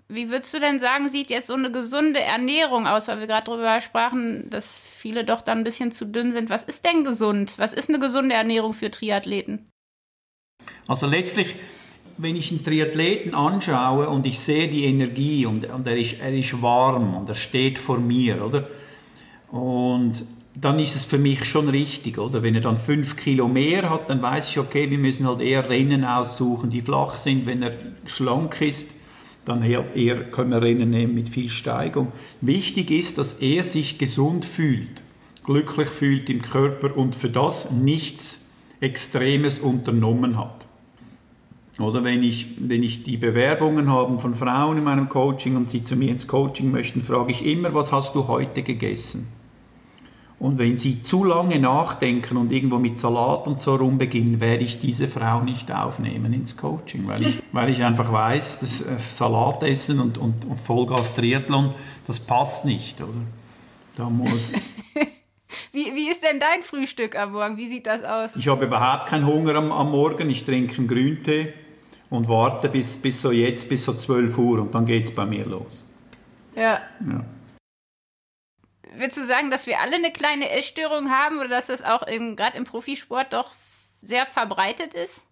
Wie 0.10 0.30
würdest 0.30 0.54
du 0.54 0.60
denn 0.60 0.80
sagen, 0.80 1.10
sieht 1.10 1.30
jetzt 1.30 1.48
so 1.48 1.54
eine 1.54 1.70
gesunde 1.70 2.22
Ernährung 2.22 2.88
aus, 2.88 3.10
weil 3.10 3.20
wir 3.20 3.28
gerade 3.28 3.46
darüber 3.46 3.82
sprachen, 3.82 4.50
dass 4.50 4.80
viele 4.80 5.26
doch 5.26 5.42
dann 5.42 5.60
ein 5.60 5.64
bisschen 5.66 5.92
zu 5.92 6.06
dünn 6.06 6.32
sind. 6.32 6.50
Was 6.50 6.64
ist 6.64 6.86
denn 6.86 7.04
gesund? 7.04 7.56
Was 7.58 7.74
ist 7.74 7.90
eine 7.90 8.00
gesunde 8.00 8.34
Ernährung 8.34 8.72
für 8.72 8.90
Triathleten? 8.90 9.70
Also 10.88 11.08
letztlich, 11.08 11.56
wenn 12.18 12.38
ich 12.38 12.52
einen 12.52 12.64
Triathleten 12.64 13.36
anschaue 13.36 14.08
und 14.08 14.26
ich 14.26 14.40
sehe 14.40 14.70
die 14.70 14.86
Energie 14.86 15.46
und, 15.46 15.70
und 15.70 15.86
er, 15.86 15.98
ist, 15.98 16.22
er 16.22 16.34
ist 16.34 16.62
warm 16.62 17.14
und 17.14 17.28
er 17.28 17.36
steht 17.36 17.78
vor 17.78 18.00
mir, 18.00 18.46
oder? 18.46 18.70
Und 19.52 20.24
dann 20.56 20.80
ist 20.80 20.96
es 20.96 21.04
für 21.04 21.18
mich 21.18 21.44
schon 21.44 21.68
richtig, 21.68 22.18
oder? 22.18 22.44
Wenn 22.44 22.56
er 22.56 22.62
dann 22.62 22.80
fünf 22.80 23.18
Kilo 23.18 23.50
mehr 23.50 23.90
hat, 23.90 24.10
dann 24.10 24.22
weiß 24.22 24.50
ich, 24.50 24.58
okay, 24.58 24.90
wir 24.90 24.98
müssen 24.98 25.28
halt 25.28 25.42
eher 25.42 25.70
Rennen 25.70 26.06
aussuchen, 26.06 26.70
die 26.70 26.82
flach 26.82 27.16
sind. 27.16 27.46
Wenn 27.46 27.62
er 27.62 27.74
schlank 28.06 28.62
ist, 28.62 28.97
dann 29.48 29.64
eher 29.64 30.24
können 30.32 30.52
wir 30.52 30.62
Rennen 30.62 30.90
nehmen 30.90 31.16
mit 31.16 31.30
viel 31.30 31.50
Steigung. 31.50 32.12
Wichtig 32.42 32.92
ist, 32.92 33.18
dass 33.18 33.34
er 33.34 33.64
sich 33.64 33.98
gesund 33.98 34.46
fühlt, 34.46 35.02
glücklich 35.44 35.88
fühlt 35.88 36.30
im 36.30 36.42
Körper 36.42 36.96
und 36.96 37.16
für 37.16 37.30
das 37.30 37.72
nichts 37.72 38.46
Extremes 38.80 39.60
unternommen 39.60 40.38
hat. 40.38 40.68
Oder 41.80 42.04
wenn 42.04 42.24
ich, 42.24 42.48
wenn 42.60 42.82
ich 42.82 43.04
die 43.04 43.18
Bewerbungen 43.18 43.92
habe 43.92 44.20
von 44.20 44.34
Frauen 44.34 44.80
in 44.80 44.84
meinem 44.84 45.10
Coaching 45.10 45.56
und 45.56 45.70
sie 45.70 45.84
zu 45.84 45.96
mir 45.96 46.10
ins 46.10 46.28
Coaching 46.28 46.72
möchten, 46.72 47.02
frage 47.02 47.32
ich 47.32 47.46
immer, 47.46 47.74
was 47.74 47.92
hast 47.92 48.16
du 48.16 48.28
heute 48.28 48.64
gegessen? 48.64 49.28
Und 50.40 50.60
wenn 50.60 50.78
Sie 50.78 51.02
zu 51.02 51.24
lange 51.24 51.58
nachdenken 51.58 52.38
und 52.38 52.52
irgendwo 52.52 52.78
mit 52.78 53.00
Salat 53.00 53.48
und 53.48 53.60
so 53.60 53.76
rumbeginnen, 53.76 54.40
werde 54.40 54.64
ich 54.64 54.80
diese 54.80 55.08
Frau 55.08 55.42
nicht 55.42 55.72
aufnehmen 55.72 56.32
ins 56.32 56.58
Coaching, 56.58 57.08
weil 57.08 57.26
ich, 57.26 57.42
weil 57.54 57.70
ich 57.70 57.84
einfach 57.84 58.12
weiß, 58.12 58.60
dass 58.60 58.82
äh, 58.82 59.00
Salat 59.00 59.64
essen 59.64 60.00
und, 60.00 60.20
und, 60.20 60.46
und 60.46 60.58
Vollgas 60.58 61.16
Triathlon, 61.16 61.74
das 62.06 62.20
passt 62.20 62.66
nicht, 62.66 63.02
oder? 63.02 63.14
Da 63.96 64.12
muss... 64.12 64.54
wie, 65.72 65.96
wie 65.96 66.08
ist 66.08 66.22
denn 66.22 66.40
dein 66.40 66.62
Frühstück 66.62 67.18
am 67.18 67.32
Morgen? 67.32 67.58
Wie 67.58 67.68
sieht 67.68 67.88
das 67.88 68.04
aus? 68.04 68.36
Ich 68.36 68.48
habe 68.48 68.66
überhaupt 68.66 69.10
keinen 69.10 69.26
Hunger 69.26 69.56
am, 69.56 69.72
am 69.72 69.90
Morgen. 69.90 70.30
Ich 70.30 70.46
trinke 70.46 70.78
einen 70.78 70.88
Grüntee 70.88 71.52
und 72.12 72.30
warte 72.30 72.70
bis, 72.70 72.98
bis 72.98 73.20
so 73.20 73.32
jetzt, 73.32 73.70
bis 73.70 73.86
so 73.86 73.94
12 73.94 74.38
Uhr 74.38 74.60
und 74.60 74.76
dann 74.76 74.86
geht 74.86 75.06
es 75.06 75.16
bei 75.16 75.26
mir 75.26 75.48
los. 75.48 75.84
Ja. 76.56 76.80
ja. 77.10 77.26
Willst 79.00 79.18
du 79.18 79.26
sagen, 79.26 79.52
dass 79.52 79.68
wir 79.68 79.80
alle 79.80 79.96
eine 79.96 80.12
kleine 80.12 80.50
Essstörung 80.50 81.12
haben 81.12 81.38
oder 81.38 81.50
dass 81.50 81.68
das 81.68 81.84
auch 81.84 82.04
gerade 82.08 82.58
im 82.58 82.64
Profisport 82.64 83.32
doch 83.32 83.54
sehr 84.02 84.26
verbreitet 84.26 84.96
ist? 84.96 85.28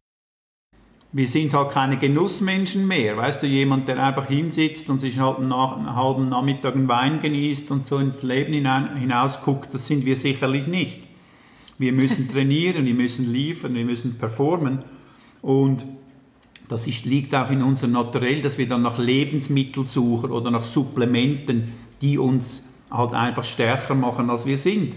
Wir 1.12 1.28
sind 1.28 1.52
halt 1.54 1.72
keine 1.72 1.98
Genussmenschen 1.98 2.88
mehr. 2.88 3.18
Weißt 3.18 3.42
du, 3.42 3.48
jemand, 3.48 3.88
der 3.88 4.04
einfach 4.04 4.28
hinsitzt 4.28 4.90
und 4.90 5.00
sich 5.00 5.18
halt 5.18 5.40
nach 5.40 5.78
einem 5.78 5.96
halben 5.96 6.30
Nachmittag 6.30 6.76
einen 6.76 6.88
Wein 6.88 7.22
genießt 7.22 7.72
und 7.72 7.88
so 7.88 7.98
ins 7.98 8.22
Leben 8.22 8.54
hinaus 8.54 9.42
guckt, 9.42 9.74
das 9.74 9.88
sind 9.88 10.06
wir 10.06 10.16
sicherlich 10.16 10.68
nicht. 10.68 11.02
Wir 11.80 11.92
müssen 11.92 12.30
trainieren, 12.32 12.86
wir 12.86 12.94
müssen 12.94 13.32
liefern, 13.32 13.74
wir 13.74 13.86
müssen 13.86 14.20
performen. 14.20 14.86
Und 15.42 15.86
das 16.68 16.86
ist, 16.86 17.06
liegt 17.06 17.34
auch 17.34 17.50
in 17.50 17.64
unserem 17.64 17.94
Naturell, 17.94 18.44
dass 18.44 18.60
wir 18.60 18.68
dann 18.68 18.84
nach 18.84 19.00
Lebensmitteln 19.00 19.88
suchen 19.88 20.32
oder 20.32 20.52
nach 20.52 20.66
Supplementen, 20.66 21.72
die 22.02 22.20
uns 22.20 22.75
halt 22.92 23.14
einfach 23.14 23.44
stärker 23.44 23.96
machen, 23.96 24.30
als 24.30 24.46
wir 24.46 24.58
sind. 24.58 24.96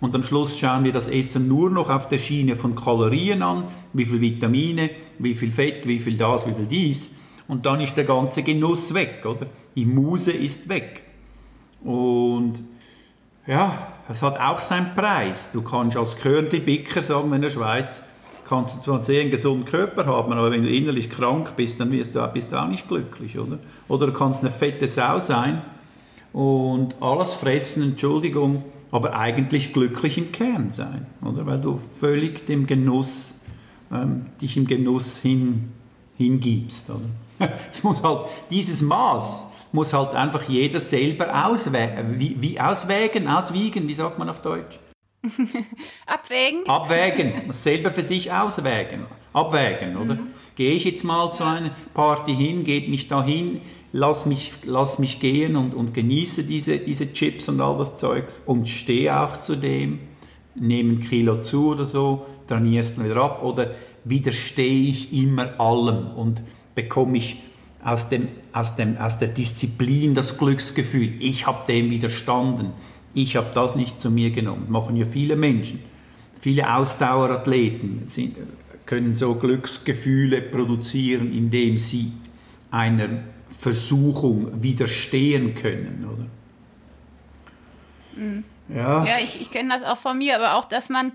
Und 0.00 0.14
am 0.14 0.22
Schluss 0.22 0.58
schauen 0.58 0.84
wir 0.84 0.92
das 0.92 1.08
Essen 1.08 1.48
nur 1.48 1.70
noch 1.70 1.90
auf 1.90 2.08
der 2.08 2.18
Schiene 2.18 2.54
von 2.54 2.74
Kalorien 2.74 3.42
an, 3.42 3.64
wie 3.92 4.04
viel 4.04 4.20
Vitamine, 4.20 4.90
wie 5.18 5.34
viel 5.34 5.50
Fett, 5.50 5.86
wie 5.86 5.98
viel 5.98 6.16
das, 6.16 6.46
wie 6.46 6.52
viel 6.52 6.66
dies. 6.66 7.10
Und 7.48 7.66
dann 7.66 7.80
ist 7.80 7.96
der 7.96 8.04
ganze 8.04 8.42
Genuss 8.42 8.94
weg, 8.94 9.24
oder? 9.24 9.46
Die 9.74 9.86
Muse 9.86 10.32
ist 10.32 10.68
weg. 10.68 11.02
Und 11.82 12.62
ja, 13.46 13.72
es 14.08 14.22
hat 14.22 14.38
auch 14.38 14.60
seinen 14.60 14.94
Preis. 14.94 15.50
Du 15.52 15.62
kannst 15.62 15.96
als 15.96 16.16
Körnli-Bicker, 16.16 17.02
sagen 17.02 17.30
wir 17.30 17.36
in 17.36 17.42
der 17.42 17.50
Schweiz, 17.50 18.04
kannst 18.48 18.76
du 18.76 18.80
zwar 18.80 19.02
sehr 19.02 19.22
einen 19.22 19.30
gesunden 19.30 19.64
Körper 19.64 20.06
haben, 20.06 20.32
aber 20.32 20.50
wenn 20.50 20.62
du 20.62 20.70
innerlich 20.70 21.10
krank 21.10 21.54
bist, 21.56 21.80
dann 21.80 21.90
bist 21.90 22.14
du 22.14 22.56
auch 22.60 22.68
nicht 22.68 22.88
glücklich, 22.88 23.38
oder? 23.38 23.58
Oder 23.88 24.06
du 24.06 24.12
kannst 24.12 24.42
eine 24.42 24.50
fette 24.50 24.86
Sau 24.86 25.20
sein, 25.20 25.62
und 26.32 26.96
alles 27.00 27.34
fressen, 27.34 27.82
Entschuldigung, 27.82 28.64
aber 28.90 29.18
eigentlich 29.18 29.72
glücklich 29.72 30.18
im 30.18 30.32
Kern 30.32 30.72
sein, 30.72 31.06
oder? 31.22 31.46
Weil 31.46 31.60
du 31.60 31.76
völlig 31.76 32.46
dem 32.46 32.66
Genuss, 32.66 33.34
ähm, 33.92 34.26
dich 34.40 34.56
im 34.56 34.66
Genuss 34.66 35.18
hin, 35.18 35.70
hingibst, 36.16 36.90
oder? 36.90 37.50
es 37.72 37.82
muss 37.82 38.02
halt, 38.02 38.26
dieses 38.50 38.82
Maß 38.82 39.46
muss 39.72 39.92
halt 39.92 40.14
einfach 40.14 40.48
jeder 40.48 40.80
selber 40.80 41.46
auswägen, 41.46 42.18
wie, 42.18 42.36
wie 42.40 42.60
auswägen, 42.60 43.28
auswiegen, 43.28 43.86
wie 43.86 43.94
sagt 43.94 44.18
man 44.18 44.28
auf 44.28 44.40
Deutsch? 44.40 44.78
Abwägen. 46.06 46.66
Abwägen, 46.66 47.32
selber 47.52 47.90
für 47.90 48.02
sich 48.02 48.32
auswägen, 48.32 49.04
abwägen, 49.32 49.96
oder? 49.96 50.14
Mhm. 50.14 50.28
Gehe 50.54 50.72
ich 50.72 50.84
jetzt 50.84 51.04
mal 51.04 51.32
zu 51.32 51.44
einer 51.44 51.70
Party 51.94 52.34
hin, 52.34 52.64
gebe 52.64 52.90
mich 52.90 53.06
dahin, 53.06 53.60
lass 53.92 54.26
mich, 54.26 54.52
lass 54.64 54.98
mich 54.98 55.20
gehen 55.20 55.56
und, 55.56 55.74
und 55.74 55.94
genieße 55.94 56.44
diese, 56.44 56.78
diese 56.78 57.12
Chips 57.12 57.48
und 57.48 57.60
all 57.60 57.78
das 57.78 57.96
Zeugs 57.98 58.42
und 58.44 58.68
stehe 58.68 59.18
auch 59.20 59.40
zu 59.40 59.56
dem, 59.56 60.00
nehme 60.54 60.94
ein 60.94 61.00
Kilo 61.00 61.40
zu 61.40 61.68
oder 61.68 61.84
so, 61.84 62.26
trainierst 62.46 62.96
du 62.96 63.04
wieder 63.04 63.16
ab 63.16 63.42
oder 63.42 63.72
widerstehe 64.04 64.88
ich 64.88 65.12
immer 65.12 65.58
allem 65.60 66.08
und 66.16 66.42
bekomme 66.74 67.18
ich 67.18 67.42
aus, 67.82 68.08
dem, 68.08 68.28
aus, 68.52 68.76
dem, 68.76 68.96
aus 68.98 69.18
der 69.18 69.28
Disziplin 69.28 70.14
das 70.14 70.36
Glücksgefühl, 70.36 71.12
ich 71.20 71.46
habe 71.46 71.66
dem 71.68 71.90
widerstanden, 71.90 72.72
ich 73.14 73.36
habe 73.36 73.48
das 73.54 73.74
nicht 73.74 74.00
zu 74.00 74.10
mir 74.10 74.30
genommen. 74.30 74.66
Machen 74.68 74.96
ja 74.96 75.06
viele 75.06 75.36
Menschen. 75.36 75.80
Viele 76.38 76.72
Ausdauerathleten 76.72 78.02
sind, 78.06 78.36
können 78.86 79.16
so 79.16 79.34
Glücksgefühle 79.34 80.40
produzieren, 80.40 81.32
indem 81.32 81.78
sie 81.78 82.12
einer 82.70 83.08
Versuchung 83.58 84.62
widerstehen 84.62 85.54
können, 85.54 86.08
oder? 86.12 86.26
Mhm. 88.22 88.44
Ja, 88.68 89.04
ja 89.04 89.18
ich, 89.22 89.40
ich 89.40 89.50
kenne 89.50 89.76
das 89.78 89.82
auch 89.82 89.98
von 89.98 90.16
mir, 90.16 90.36
aber 90.36 90.54
auch, 90.54 90.64
dass 90.64 90.88
man 90.88 91.12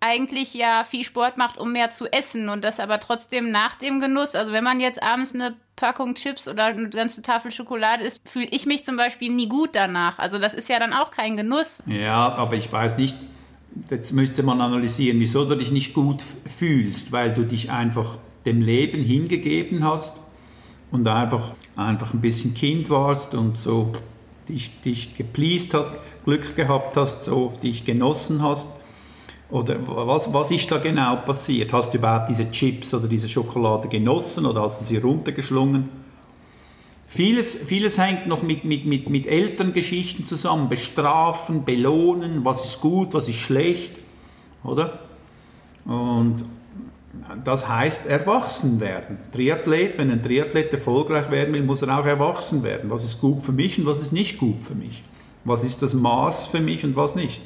eigentlich 0.00 0.54
ja 0.54 0.84
viel 0.84 1.04
Sport 1.04 1.38
macht, 1.38 1.56
um 1.56 1.72
mehr 1.72 1.90
zu 1.90 2.06
essen 2.12 2.48
und 2.48 2.64
das 2.64 2.80
aber 2.80 3.00
trotzdem 3.00 3.50
nach 3.50 3.76
dem 3.76 4.00
Genuss. 4.00 4.34
Also 4.34 4.52
wenn 4.52 4.64
man 4.64 4.80
jetzt 4.80 5.02
abends 5.02 5.34
eine 5.34 5.54
Packung 5.76 6.14
Chips 6.14 6.48
oder 6.48 6.66
eine 6.66 6.90
ganze 6.90 7.22
Tafel 7.22 7.50
Schokolade 7.52 8.04
isst, 8.04 8.28
fühle 8.28 8.48
ich 8.50 8.66
mich 8.66 8.84
zum 8.84 8.96
Beispiel 8.96 9.30
nie 9.30 9.48
gut 9.48 9.70
danach. 9.72 10.18
Also 10.18 10.38
das 10.38 10.52
ist 10.52 10.68
ja 10.68 10.78
dann 10.78 10.92
auch 10.92 11.10
kein 11.10 11.36
Genuss. 11.36 11.82
Ja, 11.86 12.32
aber 12.32 12.54
ich 12.54 12.70
weiß 12.70 12.96
nicht, 12.96 13.16
jetzt 13.88 14.12
müsste 14.12 14.42
man 14.42 14.60
analysieren, 14.60 15.20
wieso 15.20 15.44
du 15.44 15.56
dich 15.56 15.70
nicht 15.70 15.94
gut 15.94 16.22
fühlst, 16.58 17.12
weil 17.12 17.32
du 17.32 17.44
dich 17.44 17.70
einfach 17.70 18.18
dem 18.44 18.60
Leben 18.60 19.02
hingegeben 19.02 19.84
hast 19.84 20.16
und 20.94 21.08
einfach, 21.08 21.50
einfach 21.74 22.14
ein 22.14 22.20
bisschen 22.20 22.54
Kind 22.54 22.88
warst 22.88 23.34
und 23.34 23.58
so 23.58 23.90
dich, 24.48 24.70
dich 24.82 25.16
gepleased 25.16 25.74
hast, 25.74 25.90
Glück 26.24 26.54
gehabt 26.54 26.96
hast, 26.96 27.24
so 27.24 27.52
dich 27.60 27.84
genossen 27.84 28.40
hast. 28.40 28.68
Oder 29.50 29.76
was, 29.88 30.32
was 30.32 30.52
ist 30.52 30.70
da 30.70 30.78
genau 30.78 31.16
passiert? 31.16 31.72
Hast 31.72 31.92
du 31.92 31.98
überhaupt 31.98 32.28
diese 32.28 32.48
Chips 32.48 32.94
oder 32.94 33.08
diese 33.08 33.28
Schokolade 33.28 33.88
genossen 33.88 34.46
oder 34.46 34.62
hast 34.62 34.82
du 34.82 34.84
sie 34.84 34.98
runtergeschlungen? 34.98 35.88
Vieles, 37.08 37.56
vieles 37.56 37.98
hängt 37.98 38.28
noch 38.28 38.44
mit, 38.44 38.64
mit, 38.64 38.86
mit, 38.86 39.10
mit 39.10 39.26
Elterngeschichten 39.26 40.28
zusammen. 40.28 40.68
Bestrafen, 40.68 41.64
belohnen, 41.64 42.44
was 42.44 42.64
ist 42.64 42.80
gut, 42.80 43.14
was 43.14 43.28
ist 43.28 43.38
schlecht, 43.38 43.98
oder? 44.62 45.00
Und 45.86 46.44
das 47.44 47.68
heißt 47.68 48.06
erwachsen 48.06 48.80
werden. 48.80 49.18
Triathlet, 49.32 49.98
wenn 49.98 50.10
ein 50.10 50.22
Triathlet 50.22 50.72
erfolgreich 50.72 51.30
werden 51.30 51.54
will, 51.54 51.62
muss 51.62 51.82
er 51.82 51.98
auch 51.98 52.06
erwachsen 52.06 52.62
werden. 52.62 52.90
Was 52.90 53.04
ist 53.04 53.20
gut 53.20 53.42
für 53.42 53.52
mich 53.52 53.78
und 53.78 53.86
was 53.86 54.00
ist 54.00 54.12
nicht 54.12 54.38
gut 54.38 54.62
für 54.62 54.74
mich? 54.74 55.02
Was 55.44 55.64
ist 55.64 55.82
das 55.82 55.94
Maß 55.94 56.46
für 56.46 56.60
mich 56.60 56.84
und 56.84 56.96
was 56.96 57.14
nicht? 57.14 57.42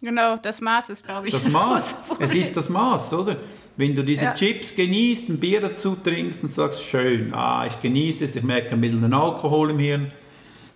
Genau, 0.00 0.36
das 0.36 0.60
Maß 0.60 0.90
ist, 0.90 1.04
glaube 1.04 1.28
ich. 1.28 1.34
Das, 1.34 1.44
das 1.44 1.52
Maß. 1.52 1.98
Es 2.18 2.34
ist 2.34 2.56
das 2.56 2.68
Maß, 2.68 3.12
oder? 3.14 3.36
Wenn 3.76 3.94
du 3.94 4.02
diese 4.02 4.26
ja. 4.26 4.34
Chips 4.34 4.74
genießt, 4.74 5.28
ein 5.28 5.38
Bier 5.38 5.60
dazu 5.60 5.96
trinkst 5.96 6.42
und 6.42 6.50
sagst, 6.50 6.82
schön, 6.82 7.32
ah, 7.34 7.66
ich 7.66 7.80
genieße 7.80 8.24
es, 8.24 8.36
ich 8.36 8.42
merke 8.42 8.72
ein 8.72 8.80
bisschen 8.80 9.02
den 9.02 9.14
Alkohol 9.14 9.70
im 9.70 9.78
Hirn, 9.78 10.12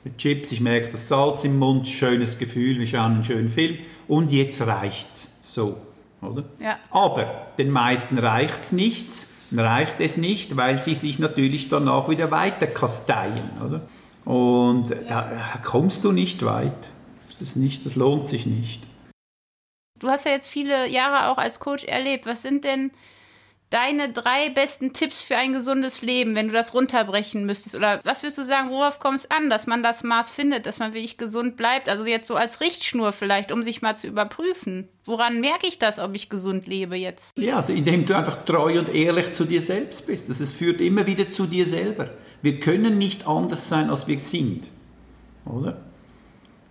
die 0.05 0.17
Chips, 0.17 0.53
ich 0.53 0.61
merke 0.61 0.91
das 0.93 1.09
Salz 1.09 1.45
im 1.45 1.59
Mund, 1.59 1.89
schönes 1.89 2.39
Gefühl, 2.39 2.79
wir 2.79 2.87
schauen 2.87 3.13
einen 3.13 3.25
schönen 3.25 3.49
Film 3.49 3.79
und 4.09 4.31
jetzt 4.33 4.61
reicht's. 4.63 5.31
So. 5.43 5.77
Oder? 6.25 6.45
Ja. 6.61 6.79
Aber 6.91 7.49
den 7.59 7.71
meisten 7.71 8.19
reicht 8.19 8.65
es 8.65 8.73
nichts. 8.73 9.33
reicht 9.53 10.01
es 10.01 10.17
nicht, 10.17 10.57
weil 10.57 10.81
sie 10.81 10.95
sich 10.95 11.19
natürlich 11.19 11.69
danach 11.69 12.09
wieder 12.09 12.31
weiter 12.31 12.67
kasteien. 12.67 13.51
Oder? 13.65 13.83
Und 14.25 14.91
da 15.09 15.59
kommst 15.63 16.05
du 16.05 16.13
nicht 16.13 16.45
weit. 16.45 16.91
Das, 17.29 17.41
ist 17.41 17.57
nicht, 17.57 17.85
das 17.85 17.97
lohnt 17.97 18.29
sich 18.29 18.47
nicht. 18.47 18.83
Du 19.99 20.09
hast 20.09 20.25
ja 20.25 20.33
jetzt 20.33 20.49
viele 20.49 20.89
Jahre 20.89 21.31
auch 21.31 21.39
als 21.39 21.61
Coach 21.61 21.85
erlebt. 21.85 22.27
Was 22.27 22.43
sind 22.43 22.65
denn 22.65 22.91
deine 23.71 24.13
drei 24.13 24.51
besten 24.51 24.93
Tipps 24.93 25.23
für 25.23 25.37
ein 25.37 25.53
gesundes 25.53 26.03
Leben, 26.03 26.35
wenn 26.35 26.49
du 26.49 26.53
das 26.53 26.75
runterbrechen 26.75 27.45
müsstest? 27.47 27.75
Oder 27.75 28.01
was 28.05 28.23
würdest 28.23 28.39
du 28.39 28.45
sagen, 28.45 28.71
worauf 28.71 29.01
kommt 29.01 29.19
es 29.19 29.31
an, 29.31 29.51
dass 29.51 29.67
man 29.67 29.83
das 29.83 30.03
Maß 30.03 30.31
findet, 30.31 30.67
dass 30.67 30.79
man 30.79 30.93
wirklich 30.93 31.19
gesund 31.19 31.57
bleibt? 31.57 31.89
Also 31.89 32.07
jetzt 32.07 32.29
so 32.29 32.37
als 32.37 32.61
Richtschnur 32.61 33.13
vielleicht, 33.13 33.53
um 33.53 33.63
sich 33.63 33.83
mal 33.83 33.97
zu 33.97 34.07
überprüfen. 34.07 34.89
Woran 35.05 35.41
merke 35.41 35.67
ich 35.67 35.79
das, 35.79 35.99
ob 35.99 36.15
ich 36.15 36.29
gesund 36.29 36.67
lebe 36.67 36.97
jetzt? 36.97 37.37
Ja, 37.39 37.57
also 37.57 37.73
indem 37.73 38.07
du 38.07 38.17
einfach 38.17 38.45
treu 38.45 38.79
und 38.79 38.89
ehrlich 38.89 39.33
zu 39.33 39.45
dir 39.45 39.61
selbst 39.61 40.07
bist. 40.07 40.31
Das 40.31 40.53
führt 40.53 40.81
immer 40.81 41.07
wieder 41.07 41.31
zu 41.31 41.47
dir 41.47 41.67
selber. 41.67 42.11
Wir 42.43 42.61
können 42.61 42.99
nicht 42.99 43.27
anders 43.27 43.69
sein, 43.69 43.91
als 43.91 44.07
wir 44.07 44.21
sind. 44.21 44.69
Oder? 45.47 45.81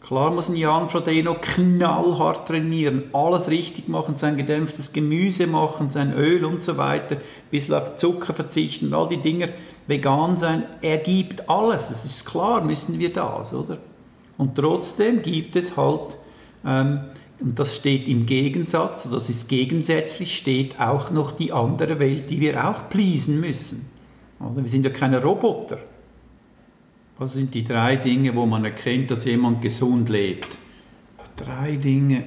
Klar 0.03 0.31
muss 0.31 0.49
ein 0.49 0.57
Jan 0.57 0.89
Frodeno 0.89 1.37
knallhart 1.39 2.49
trainieren, 2.49 3.05
alles 3.13 3.47
richtig 3.47 3.87
machen, 3.87 4.17
sein 4.17 4.35
gedämpftes 4.35 4.91
Gemüse 4.91 5.47
machen, 5.47 5.91
sein 5.91 6.13
Öl 6.13 6.43
und 6.43 6.61
so 6.61 6.75
weiter, 6.75 7.15
ein 7.15 7.21
bisschen 7.51 7.75
auf 7.75 7.95
Zucker 7.95 8.33
verzichten, 8.33 8.93
all 8.93 9.07
die 9.07 9.21
Dinge, 9.21 9.53
vegan 9.87 10.37
sein. 10.37 10.63
Er 10.81 10.97
gibt 10.97 11.49
alles, 11.49 11.87
das 11.87 12.03
ist 12.03 12.25
klar, 12.25 12.65
müssen 12.65 12.99
wir 12.99 13.13
das, 13.13 13.53
oder? 13.53 13.77
Und 14.37 14.55
trotzdem 14.55 15.21
gibt 15.21 15.55
es 15.55 15.77
halt, 15.77 16.17
ähm, 16.65 16.99
und 17.39 17.57
das 17.57 17.77
steht 17.77 18.05
im 18.09 18.25
Gegensatz, 18.25 19.09
das 19.09 19.29
ist 19.29 19.47
gegensätzlich, 19.47 20.35
steht 20.35 20.81
auch 20.81 21.11
noch 21.11 21.31
die 21.31 21.53
andere 21.53 21.99
Welt, 21.99 22.29
die 22.29 22.41
wir 22.41 22.67
auch 22.69 22.89
pleasen 22.89 23.39
müssen. 23.39 23.89
Oder? 24.41 24.63
Wir 24.63 24.69
sind 24.69 24.83
ja 24.83 24.91
keine 24.91 25.23
Roboter. 25.23 25.77
Was 27.23 27.31
sind 27.31 27.53
die 27.53 27.63
drei 27.63 27.95
Dinge, 27.95 28.35
wo 28.35 28.45
man 28.45 28.65
erkennt, 28.65 29.09
dass 29.09 29.23
jemand 29.23 29.61
gesund 29.61 30.09
lebt? 30.09 30.57
Drei 31.37 31.77
Dinge. 31.77 32.25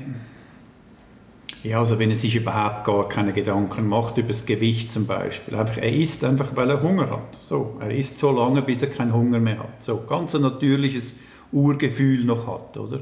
Ja, 1.63 1.81
also 1.81 1.99
wenn 1.99 2.09
er 2.09 2.17
sich 2.17 2.35
überhaupt 2.35 2.85
gar 2.85 3.07
keine 3.07 3.35
Gedanken 3.35 3.91
macht 3.91 4.17
über 4.17 4.29
das 4.29 4.47
Gewicht 4.47 4.91
zum 4.91 5.07
Beispiel. 5.07 5.55
Einfach, 5.55 5.77
er 5.77 5.93
isst 5.93 6.25
einfach, 6.25 6.57
weil 6.57 6.71
er 6.71 6.83
Hunger 6.83 7.11
hat. 7.11 7.37
So, 7.43 7.77
er 7.79 7.91
isst 7.91 8.17
so 8.17 8.31
lange, 8.31 8.63
bis 8.63 8.81
er 8.81 8.89
keinen 8.89 9.13
Hunger 9.13 9.39
mehr 9.39 9.59
hat. 9.59 9.85
So, 9.85 9.99
ganz 9.99 10.35
ein 10.35 10.41
natürliches 10.41 11.15
Urgefühl 11.53 12.25
noch 12.25 12.47
hat, 12.47 12.79
oder? 12.79 13.01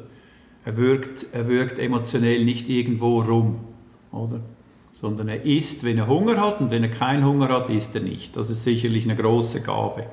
Er 0.64 0.76
wirkt, 0.76 1.26
er 1.30 1.46
wirkt 1.46 1.78
emotionell 1.78 2.44
nicht 2.44 2.68
irgendwo 2.68 3.20
rum, 3.20 3.60
oder? 4.10 4.40
Sondern 4.90 5.28
er 5.28 5.44
isst, 5.44 5.84
wenn 5.84 5.98
er 5.98 6.08
Hunger 6.08 6.40
hat 6.40 6.60
und 6.60 6.72
wenn 6.72 6.82
er 6.82 6.90
keinen 6.90 7.24
Hunger 7.24 7.50
hat, 7.50 7.70
isst 7.70 7.94
er 7.94 8.00
nicht. 8.00 8.36
Das 8.36 8.50
ist 8.50 8.64
sicherlich 8.64 9.04
eine 9.04 9.14
große 9.14 9.62
Gabe. 9.62 10.08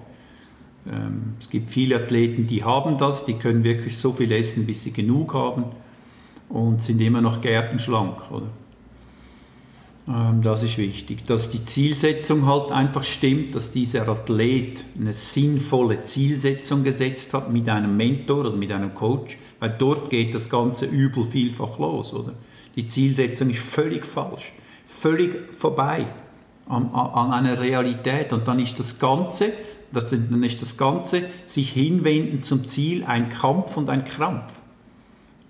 Ähm, 0.90 1.34
es 1.40 1.50
gibt 1.50 1.70
viele 1.70 1.96
Athleten, 1.96 2.48
die 2.48 2.64
haben 2.64 2.98
das, 2.98 3.26
die 3.26 3.34
können 3.34 3.64
wirklich 3.64 3.98
so 3.98 4.12
viel 4.12 4.32
essen, 4.32 4.66
bis 4.66 4.84
sie 4.84 4.92
genug 4.92 5.34
haben 5.34 5.66
und 6.50 6.82
sind 6.82 7.00
immer 7.02 7.22
noch 7.22 7.42
gärtenschlank. 7.42 8.32
Oder? 8.32 8.48
Ähm, 10.08 10.42
das 10.42 10.64
ist 10.64 10.78
wichtig, 10.78 11.26
dass 11.26 11.50
die 11.50 11.64
Zielsetzung 11.64 12.46
halt 12.46 12.72
einfach 12.72 13.04
stimmt, 13.04 13.56
dass 13.56 13.72
dieser 13.72 14.08
Athlet 14.08 14.84
eine 15.00 15.14
sinnvolle 15.14 16.02
Zielsetzung 16.04 16.84
gesetzt 16.84 17.34
hat 17.34 17.52
mit 17.52 17.70
einem 17.70 17.96
Mentor 17.96 18.40
oder 18.40 18.56
mit 18.56 18.72
einem 18.72 18.94
Coach, 18.96 19.38
weil 19.60 19.76
dort 19.78 20.10
geht 20.10 20.34
das 20.34 20.50
ganze 20.50 20.86
Übel 20.86 21.24
vielfach 21.24 21.78
los. 21.78 22.14
Oder? 22.14 22.34
Die 22.76 22.88
Zielsetzung 22.88 23.50
ist 23.52 23.60
völlig 23.60 24.06
falsch, 24.06 24.54
völlig 24.86 25.54
vorbei 25.54 26.08
an, 26.68 26.90
an 26.94 27.32
einer 27.32 27.60
Realität 27.60 28.34
und 28.34 28.48
dann 28.48 28.60
ist 28.60 28.80
das 28.80 28.98
Ganze 28.98 29.52
das, 29.94 30.12
ist 30.12 30.62
das 30.62 30.78
Ganze 30.78 31.24
sich 31.46 31.72
hinwenden 31.72 32.42
zum 32.42 32.68
Ziel 32.68 33.04
ein 33.04 33.30
Kampf 33.30 33.78
und 33.78 33.90
ein 33.90 34.04
Krampf. 34.04 34.62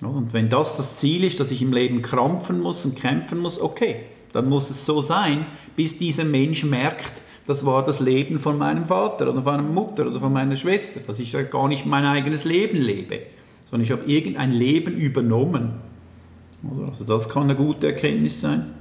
Und 0.02 0.34
wenn 0.34 0.50
das 0.50 0.78
das 0.78 0.98
Ziel 0.98 1.24
ist, 1.24 1.40
dass 1.40 1.52
ich 1.52 1.62
im 1.62 1.74
Leben 1.74 2.02
krampfen 2.02 2.60
muss 2.60 2.84
und 2.86 2.96
kämpfen 2.96 3.38
muss, 3.38 3.62
okay, 3.62 4.06
dann 4.34 4.50
muss 4.50 4.70
es 4.70 4.86
so 4.86 5.02
sein, 5.02 5.46
bis 5.76 5.98
dieser 5.98 6.24
Mensch 6.24 6.64
merkt, 6.64 7.22
das 7.46 7.66
war 7.66 7.84
das 7.84 8.00
Leben 8.00 8.40
von 8.40 8.58
meinem 8.58 8.86
Vater 8.86 9.26
oder 9.26 9.44
von 9.44 9.44
meiner 9.44 9.64
Mutter 9.64 10.08
oder 10.08 10.20
von 10.20 10.34
meiner 10.34 10.56
Schwester, 10.56 11.02
dass 11.06 11.20
ich 11.20 11.36
gar 11.52 11.68
nicht 11.68 11.86
mein 11.86 12.06
eigenes 12.06 12.46
Leben 12.46 12.78
lebe, 12.78 13.20
sondern 13.70 13.84
ich 13.84 13.92
habe 13.92 14.06
irgendein 14.06 14.52
Leben 14.52 14.96
übernommen. 14.96 15.74
Also 16.88 17.04
das 17.04 17.30
kann 17.30 17.44
eine 17.44 17.56
gute 17.56 17.88
Erkenntnis 17.88 18.42
sein. 18.42 18.74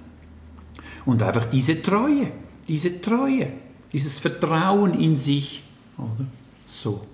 Und 1.04 1.22
einfach 1.22 1.46
diese 1.46 1.82
Treue, 1.82 2.30
diese 2.68 3.00
Treue 3.00 3.48
dieses 3.92 4.18
Vertrauen 4.18 4.98
in 4.98 5.16
sich. 5.16 5.62
Oder? 5.98 6.26
So. 6.66 7.06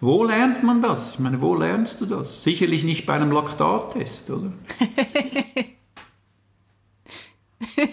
Wo 0.00 0.24
lernt 0.24 0.62
man 0.62 0.82
das? 0.82 1.12
Ich 1.12 1.18
meine, 1.18 1.40
wo 1.40 1.54
lernst 1.54 2.00
du 2.00 2.06
das? 2.06 2.42
Sicherlich 2.42 2.84
nicht 2.84 3.06
bei 3.06 3.14
einem 3.14 3.30
Laktattest, 3.30 4.30
oder? 4.30 4.52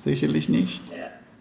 Sicherlich 0.00 0.48
nicht. 0.48 0.80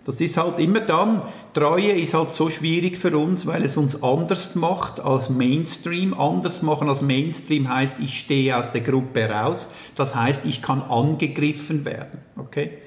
Das 0.06 0.22
ist 0.22 0.38
halt 0.38 0.60
immer 0.60 0.80
dann, 0.80 1.22
Treue 1.54 1.92
ist 1.92 2.14
halt 2.14 2.34
so 2.34 2.50
schwierig 2.50 2.98
für 2.98 3.16
uns, 3.18 3.46
weil 3.46 3.64
es 3.64 3.78
uns 3.78 4.02
anders 4.02 4.56
macht 4.56 5.00
als 5.00 5.30
Mainstream. 5.30 6.14
Anders 6.14 6.62
machen 6.62 6.90
als 6.90 7.02
Mainstream 7.02 7.70
heißt, 7.70 8.00
ich 8.00 8.20
stehe 8.20 8.58
aus 8.58 8.72
der 8.72 8.82
Gruppe 8.82 9.30
raus. 9.30 9.72
Das 9.96 10.16
heißt, 10.16 10.46
ich 10.46 10.62
kann 10.62 10.82
angegriffen 10.82 11.86
werden. 11.86 12.20
Okay? 12.38 12.80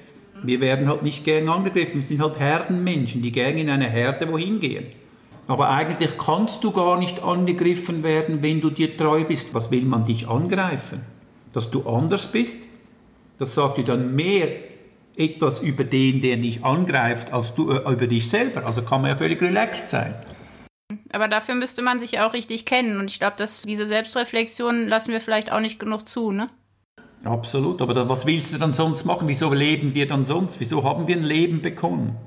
Wir 0.43 0.59
werden 0.59 0.87
halt 0.87 1.03
nicht 1.03 1.23
gern 1.23 1.49
angegriffen. 1.49 1.95
Wir 1.95 2.01
sind 2.01 2.21
halt 2.21 2.39
Herdenmenschen, 2.39 3.21
die 3.21 3.31
gern 3.31 3.57
in 3.57 3.69
eine 3.69 3.89
Herde 3.89 4.29
wohin 4.31 4.59
gehen. 4.59 4.87
Aber 5.47 5.69
eigentlich 5.69 6.17
kannst 6.17 6.63
du 6.63 6.71
gar 6.71 6.97
nicht 6.99 7.21
angegriffen 7.21 8.03
werden, 8.03 8.41
wenn 8.41 8.61
du 8.61 8.69
dir 8.69 8.95
treu 8.95 9.23
bist. 9.23 9.53
Was 9.53 9.71
will 9.71 9.83
man 9.83 10.05
dich 10.05 10.27
angreifen? 10.27 11.01
Dass 11.53 11.69
du 11.69 11.87
anders 11.87 12.31
bist? 12.31 12.59
Das 13.37 13.55
sagt 13.55 13.77
dir 13.77 13.83
dann 13.83 14.15
mehr 14.15 14.47
etwas 15.17 15.59
über 15.59 15.83
den, 15.83 16.21
der 16.21 16.37
dich 16.37 16.63
angreift, 16.63 17.33
als 17.33 17.53
du 17.53 17.71
äh, 17.71 17.91
über 17.91 18.07
dich 18.07 18.29
selber. 18.29 18.65
Also 18.65 18.81
kann 18.81 19.01
man 19.01 19.11
ja 19.11 19.17
völlig 19.17 19.41
relaxed 19.41 19.89
sein. 19.89 20.15
Aber 21.11 21.27
dafür 21.27 21.55
müsste 21.55 21.81
man 21.81 21.99
sich 21.99 22.13
ja 22.13 22.27
auch 22.27 22.33
richtig 22.33 22.65
kennen. 22.65 22.99
Und 22.99 23.11
ich 23.11 23.19
glaube, 23.19 23.35
dass 23.37 23.61
diese 23.61 23.85
Selbstreflexion 23.85 24.87
lassen 24.87 25.11
wir 25.11 25.21
vielleicht 25.21 25.51
auch 25.51 25.59
nicht 25.59 25.79
genug 25.79 26.07
zu, 26.07 26.31
ne? 26.31 26.49
Absolut, 27.23 27.81
aber 27.81 28.09
was 28.09 28.25
willst 28.25 28.53
du 28.53 28.57
dann 28.57 28.73
sonst 28.73 29.05
machen? 29.05 29.29
Wieso 29.29 29.53
leben 29.53 29.93
wir 29.93 30.07
dann 30.07 30.25
sonst? 30.25 30.59
Wieso 30.59 30.83
haben 30.83 31.07
wir 31.07 31.15
ein 31.15 31.23
Leben 31.23 31.61
bekommen? 31.61 32.17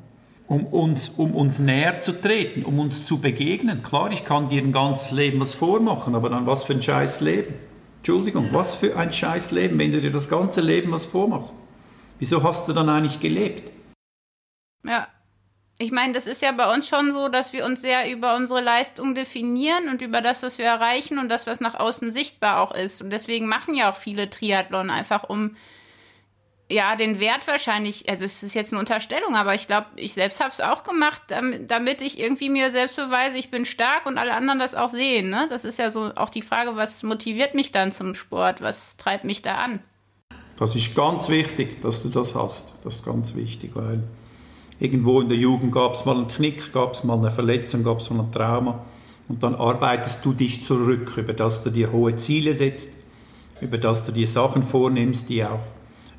Um 0.48 0.64
uns, 0.66 1.10
um 1.10 1.34
uns 1.34 1.58
näher 1.58 2.00
zu 2.00 2.12
treten, 2.12 2.64
um 2.64 2.78
uns 2.78 3.04
zu 3.04 3.18
begegnen. 3.18 3.82
Klar, 3.82 4.10
ich 4.10 4.24
kann 4.24 4.48
dir 4.48 4.62
ein 4.62 4.72
ganzes 4.72 5.10
Leben 5.10 5.40
was 5.40 5.54
vormachen, 5.54 6.14
aber 6.14 6.30
dann 6.30 6.46
was 6.46 6.64
für 6.64 6.72
ein 6.72 6.82
scheiß 6.82 7.20
Leben. 7.20 7.54
Entschuldigung, 7.98 8.48
was 8.52 8.76
für 8.76 8.96
ein 8.96 9.12
scheiß 9.12 9.50
Leben, 9.50 9.78
wenn 9.78 9.92
du 9.92 10.00
dir 10.00 10.12
das 10.12 10.28
ganze 10.28 10.60
Leben 10.60 10.92
was 10.92 11.04
vormachst. 11.04 11.56
Wieso 12.18 12.42
hast 12.42 12.68
du 12.68 12.72
dann 12.72 12.88
eigentlich 12.88 13.20
gelebt? 13.20 13.70
Ja, 14.84 15.08
ich 15.78 15.92
meine, 15.92 16.14
das 16.14 16.26
ist 16.26 16.40
ja 16.40 16.52
bei 16.52 16.72
uns 16.72 16.88
schon 16.88 17.12
so, 17.12 17.28
dass 17.28 17.52
wir 17.52 17.66
uns 17.66 17.82
sehr 17.82 18.10
über 18.10 18.34
unsere 18.34 18.62
Leistung 18.62 19.14
definieren 19.14 19.88
und 19.90 20.00
über 20.00 20.22
das, 20.22 20.42
was 20.42 20.56
wir 20.56 20.64
erreichen 20.64 21.18
und 21.18 21.28
das, 21.28 21.46
was 21.46 21.60
nach 21.60 21.74
außen 21.74 22.10
sichtbar 22.10 22.60
auch 22.60 22.72
ist. 22.72 23.02
Und 23.02 23.10
deswegen 23.10 23.46
machen 23.46 23.74
ja 23.74 23.90
auch 23.90 23.96
viele 23.96 24.30
Triathlon 24.30 24.90
einfach 24.90 25.24
um 25.24 25.56
ja, 26.68 26.96
den 26.96 27.20
Wert 27.20 27.46
wahrscheinlich, 27.46 28.08
also 28.08 28.24
es 28.24 28.42
ist 28.42 28.54
jetzt 28.54 28.72
eine 28.72 28.80
Unterstellung, 28.80 29.36
aber 29.36 29.54
ich 29.54 29.68
glaube, 29.68 29.86
ich 29.94 30.14
selbst 30.14 30.40
habe 30.40 30.50
es 30.50 30.60
auch 30.60 30.82
gemacht, 30.82 31.22
damit, 31.28 32.02
ich 32.02 32.18
irgendwie 32.18 32.48
mir 32.48 32.72
selbst 32.72 32.96
beweise, 32.96 33.38
ich 33.38 33.52
bin 33.52 33.64
stark 33.64 34.04
und 34.04 34.18
alle 34.18 34.34
anderen 34.34 34.58
das 34.58 34.74
auch 34.74 34.90
sehen. 34.90 35.28
Ne? 35.30 35.46
Das 35.48 35.64
ist 35.64 35.78
ja 35.78 35.90
so 35.90 36.12
auch 36.16 36.30
die 36.30 36.42
Frage, 36.42 36.74
was 36.74 37.04
motiviert 37.04 37.54
mich 37.54 37.70
dann 37.70 37.92
zum 37.92 38.16
Sport? 38.16 38.62
Was 38.62 38.96
treibt 38.96 39.22
mich 39.22 39.42
da 39.42 39.56
an? 39.56 39.80
Das 40.56 40.74
ist 40.74 40.96
ganz 40.96 41.28
wichtig, 41.28 41.82
dass 41.82 42.02
du 42.02 42.08
das 42.08 42.34
hast. 42.34 42.72
Das 42.82 42.96
ist 42.96 43.04
ganz 43.04 43.36
wichtig, 43.36 43.72
weil 43.74 44.02
irgendwo 44.78 45.20
in 45.20 45.28
der 45.28 45.38
Jugend 45.38 45.72
gab 45.72 45.94
es 45.94 46.04
mal 46.04 46.16
einen 46.16 46.28
Knick, 46.28 46.72
gab 46.72 46.94
es 46.94 47.04
mal 47.04 47.18
eine 47.18 47.30
Verletzung, 47.30 47.82
gab 47.82 48.00
es 48.00 48.10
mal 48.10 48.24
ein 48.24 48.32
Trauma. 48.32 48.84
Und 49.28 49.42
dann 49.42 49.54
arbeitest 49.54 50.24
du 50.24 50.32
dich 50.32 50.62
zurück, 50.62 51.16
über 51.16 51.32
das 51.32 51.64
du 51.64 51.70
dir 51.70 51.90
hohe 51.90 52.14
Ziele 52.16 52.54
setzt, 52.54 52.90
über 53.60 53.78
das 53.78 54.04
du 54.04 54.12
dir 54.12 54.28
Sachen 54.28 54.62
vornimmst, 54.62 55.28
die 55.28 55.44
auch 55.44 55.64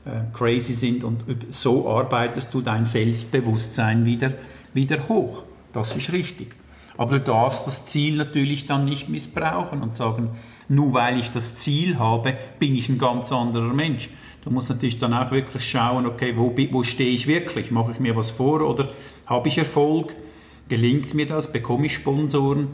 äh, 0.05 0.21
crazy 0.33 0.73
sind. 0.73 1.03
Und 1.03 1.23
so 1.49 1.89
arbeitest 1.89 2.53
du 2.53 2.61
dein 2.61 2.85
Selbstbewusstsein 2.85 4.05
wieder, 4.05 4.33
wieder 4.73 5.07
hoch. 5.07 5.43
Das 5.71 5.95
ist 5.95 6.11
richtig. 6.11 6.55
Aber 6.97 7.19
du 7.19 7.25
darfst 7.25 7.67
das 7.67 7.85
Ziel 7.85 8.17
natürlich 8.17 8.65
dann 8.65 8.83
nicht 8.83 9.07
missbrauchen 9.07 9.81
und 9.83 9.95
sagen, 9.95 10.31
nur 10.67 10.93
weil 10.93 11.19
ich 11.19 11.29
das 11.29 11.55
Ziel 11.55 11.99
habe, 11.99 12.33
bin 12.59 12.75
ich 12.75 12.89
ein 12.89 12.97
ganz 12.97 13.31
anderer 13.31 13.73
Mensch. 13.73 14.09
Du 14.47 14.53
musst 14.53 14.69
natürlich 14.69 14.97
dann 14.97 15.13
auch 15.13 15.29
wirklich 15.31 15.69
schauen, 15.69 16.05
okay, 16.05 16.37
wo, 16.37 16.55
wo 16.71 16.83
stehe 16.83 17.11
ich 17.11 17.27
wirklich? 17.27 17.69
Mache 17.69 17.91
ich 17.91 17.99
mir 17.99 18.15
was 18.15 18.31
vor 18.31 18.61
oder 18.61 18.93
habe 19.25 19.49
ich 19.49 19.57
Erfolg? 19.57 20.15
Gelingt 20.69 21.13
mir 21.13 21.25
das? 21.27 21.51
Bekomme 21.51 21.87
ich 21.87 21.95
Sponsoren? 21.95 22.69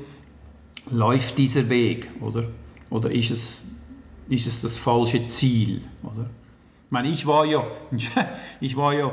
Läuft 0.92 1.40
dieser 1.40 1.72
Weg? 1.72 2.12
Oder, 2.22 2.44
oder 2.92 3.10
ist, 3.10 3.32
es, 3.32 3.66
ist 4.30 4.46
es 4.46 4.62
das 4.62 4.78
falsche 4.78 5.26
Ziel? 5.26 5.82
Oder? 6.04 6.30
Ich 6.86 6.92
meine, 6.92 7.08
ich 7.08 7.26
war 7.26 7.44
ja, 7.44 7.66
ich 8.62 8.78
war 8.78 8.94
ja 8.94 9.12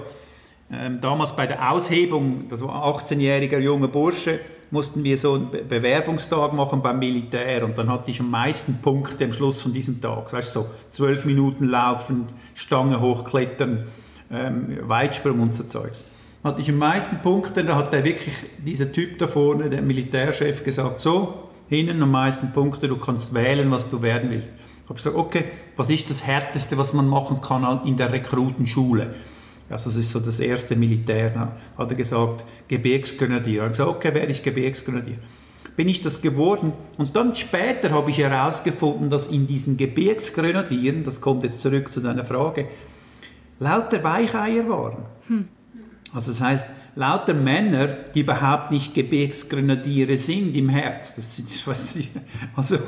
ähm, 0.71 1.01
damals 1.01 1.35
bei 1.35 1.47
der 1.47 1.73
Aushebung, 1.73 2.49
das 2.51 2.61
war 2.61 2.85
ein 2.85 2.93
18-jähriger 2.93 3.59
junger 3.59 3.89
Bursche, 3.89 4.39
mussten 4.71 5.03
wir 5.05 5.17
so 5.17 5.35
einen 5.35 5.51
Be 5.51 5.63
Bewerbungstag 5.63 6.53
machen 6.53 6.83
beim 6.83 6.99
Militär 6.99 7.65
und 7.65 7.77
dann 7.79 7.91
hatte 7.91 8.11
ich 8.11 8.21
am 8.21 8.31
meisten 8.31 8.79
Punkte 8.83 9.25
am 9.25 9.33
Schluss 9.33 9.61
von 9.61 9.73
diesem 9.73 10.01
Tag. 10.01 10.33
Weißt 10.33 10.55
du, 10.55 10.61
so 10.61 10.67
zwölf 10.91 11.25
Minuten 11.25 11.69
laufen, 11.69 12.27
Stange 12.55 13.01
hochklettern, 13.01 13.87
ähm, 14.31 14.79
Weitsprung 14.83 15.41
und 15.41 15.55
so 15.55 15.65
Zeugs. 15.65 16.05
Hatte 16.45 16.61
ich 16.61 16.71
am 16.71 16.79
meisten 16.79 17.19
Punkte, 17.19 17.65
da 17.65 17.77
hat 17.77 17.93
der 17.93 18.05
wirklich, 18.05 18.35
dieser 18.65 18.91
Typ 18.91 19.19
da 19.19 19.29
vorne, 19.29 19.69
der 19.69 19.83
Militärchef, 19.83 20.65
gesagt, 20.65 21.01
so, 21.01 21.51
hinten 21.69 22.03
am 22.03 22.11
meisten 22.11 22.53
Punkte, 22.53 22.89
du 22.89 22.97
kannst 22.97 23.35
wählen, 23.35 23.71
was 23.71 23.89
du 23.89 24.01
werden 24.03 24.31
willst. 24.31 24.53
Ich 24.85 24.89
habe 24.89 24.95
gesagt, 24.95 25.17
okay, 25.17 25.45
was 25.77 25.91
ist 25.91 26.09
das 26.09 26.25
Härteste, 26.25 26.79
was 26.79 26.93
man 26.93 27.09
machen 27.09 27.41
kann 27.41 27.87
in 27.87 27.97
der 27.97 28.13
Rekrutenschule? 28.13 29.15
Also 29.71 29.89
das 29.91 29.97
ist 29.97 30.11
so 30.11 30.19
das 30.19 30.41
erste 30.41 30.75
Militär, 30.75 31.53
hat 31.79 31.91
er 31.91 31.97
gesagt, 31.97 32.45
Gebirgsgrenadier. 32.69 33.61
Er 33.61 33.65
hat 33.67 33.73
gesagt, 33.73 33.91
okay, 33.91 34.15
werde 34.15 34.33
ich 34.33 34.43
Gebirgsgrenadier. 34.43 35.17
Bin 35.77 35.89
ich 35.89 36.03
das 36.03 36.21
geworden 36.21 36.73
und 36.99 37.15
dann 37.15 37.37
später 37.37 37.91
habe 37.91 38.11
ich 38.11 38.19
herausgefunden, 38.19 39.09
dass 39.09 39.29
in 39.29 39.47
diesen 39.47 39.77
Gebirgsgrenadieren, 39.77 41.05
das 41.05 41.21
kommt 41.21 41.45
jetzt 41.45 41.61
zurück 41.61 41.93
zu 41.93 42.01
deiner 42.01 42.25
Frage, 42.25 42.67
lauter 43.61 44.03
Weicheier 44.03 44.69
waren. 44.69 45.05
Hm. 45.29 45.49
Also 46.13 46.33
das 46.33 46.41
heißt, 46.41 46.67
lauter 46.97 47.35
Männer, 47.35 47.87
die 47.87 48.21
überhaupt 48.21 48.73
nicht 48.73 48.95
Gebirgsgrenadiere 48.95 50.19
sind 50.19 50.57
im 50.57 50.69
Herz. 50.69 51.15
Das 51.15 51.37
sind, 51.37 51.49
also 52.57 52.79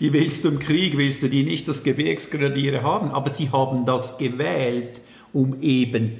die 0.00 0.12
willst 0.14 0.44
du 0.44 0.48
im 0.48 0.58
Krieg, 0.58 0.96
willst 0.96 1.22
du 1.22 1.28
die 1.28 1.44
nicht 1.44 1.68
als 1.68 1.82
Gebirgsgrenadiere 1.82 2.82
haben, 2.82 3.10
aber 3.10 3.28
sie 3.28 3.50
haben 3.50 3.84
das 3.84 4.16
gewählt, 4.16 5.02
um 5.34 5.60
eben 5.60 6.16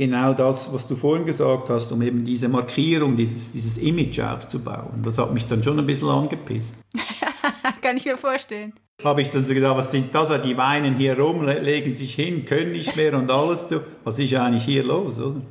genau 0.00 0.32
das, 0.32 0.72
was 0.72 0.88
du 0.88 0.96
vorhin 0.96 1.26
gesagt 1.26 1.68
hast, 1.68 1.92
um 1.92 2.00
eben 2.00 2.24
diese 2.24 2.48
Markierung, 2.48 3.16
dieses, 3.16 3.52
dieses 3.52 3.76
Image 3.76 4.18
aufzubauen. 4.18 5.02
Das 5.04 5.18
hat 5.18 5.34
mich 5.34 5.46
dann 5.46 5.62
schon 5.62 5.78
ein 5.78 5.86
bisschen 5.86 6.08
angepisst. 6.08 6.74
Kann 7.82 7.98
ich 7.98 8.06
mir 8.06 8.16
vorstellen. 8.16 8.72
Habe 9.04 9.20
ich 9.20 9.30
dann 9.30 9.44
so 9.44 9.52
gedacht, 9.52 9.76
was 9.76 9.90
sind 9.90 10.14
das? 10.14 10.30
Die 10.40 10.56
weinen 10.56 10.96
hier 10.96 11.18
rum, 11.18 11.44
legen 11.44 11.98
sich 11.98 12.14
hin, 12.14 12.46
können 12.46 12.72
nicht 12.72 12.96
mehr 12.96 13.12
und 13.12 13.30
alles. 13.30 13.66
Was 14.04 14.18
ist 14.18 14.32
eigentlich 14.32 14.64
hier 14.64 14.84
los, 14.84 15.20
oder? 15.20 15.42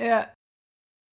Ja. 0.00 0.26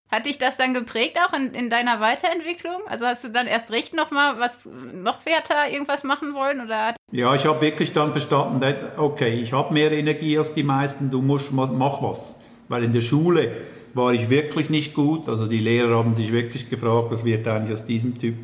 Hat 0.10 0.26
dich 0.26 0.38
das 0.38 0.56
dann 0.56 0.74
geprägt 0.74 1.18
auch 1.20 1.34
in, 1.34 1.52
in 1.52 1.70
deiner 1.70 2.00
Weiterentwicklung? 2.00 2.82
Also 2.88 3.06
hast 3.06 3.26
du 3.26 3.30
dann 3.30 3.46
erst 3.46 3.72
recht 3.72 3.94
nochmal 3.94 4.40
was 4.40 4.70
noch 4.94 5.26
werter 5.26 5.70
irgendwas 5.70 6.06
machen 6.06 6.34
wollen? 6.34 6.62
Oder? 6.62 6.94
Ja, 7.12 7.36
ich 7.36 7.46
habe 7.46 7.60
wirklich 7.60 7.92
dann 7.92 8.12
verstanden, 8.12 8.64
okay, 8.98 9.34
ich 9.42 9.52
habe 9.52 9.74
mehr 9.74 9.92
Energie 9.92 10.38
als 10.38 10.54
die 10.54 10.64
meisten, 10.64 11.12
du 11.12 11.22
musst, 11.22 11.52
mach 11.52 12.02
was. 12.02 12.40
Weil 12.70 12.86
in 12.86 12.94
der 12.94 13.02
Schule 13.02 13.52
war 13.94 14.14
ich 14.14 14.30
wirklich 14.30 14.70
nicht 14.70 14.94
gut. 14.94 15.28
Also 15.28 15.46
die 15.46 15.60
Lehrer 15.60 15.98
haben 15.98 16.16
sich 16.16 16.32
wirklich 16.32 16.70
gefragt, 16.70 17.08
was 17.12 17.26
wird 17.26 17.46
eigentlich 17.46 17.74
aus 17.74 17.86
diesem 17.86 18.18
Typ. 18.18 18.36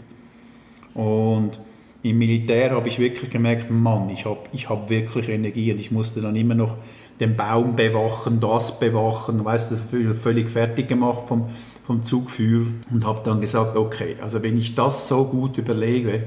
Und 0.93 1.60
im 2.04 2.18
Militär 2.18 2.72
habe 2.72 2.88
ich 2.89 3.00
wirklich 3.00 3.30
gemerkt, 3.30 3.72
Mann, 3.72 4.10
ich 4.10 4.26
habe 4.26 4.42
ich 4.52 4.70
hab 4.70 4.89
wirklich 4.89 5.30
Energie 5.30 5.72
und 5.72 5.80
ich 5.80 5.89
musste 5.89 6.22
dann 6.22 6.36
immer 6.36 6.54
noch 6.54 6.76
den 7.20 7.38
Baum 7.38 7.78
bewachen, 7.78 8.42
das 8.42 8.78
bewachen, 8.78 9.44
weißt 9.46 9.72
du, 9.72 10.13
völlig 10.13 10.50
fertig 10.50 10.89
gemacht 10.89 11.28
vom, 11.28 11.46
vom 11.84 12.04
Zugführer 12.04 12.68
und 12.92 13.06
habe 13.06 13.22
dann 13.24 13.39
gesagt, 13.39 13.78
okay, 13.78 14.18
also 14.22 14.44
wenn 14.44 14.58
ich 14.58 14.76
das 14.76 15.08
so 15.08 15.24
gut 15.24 15.58
überlege, 15.58 16.24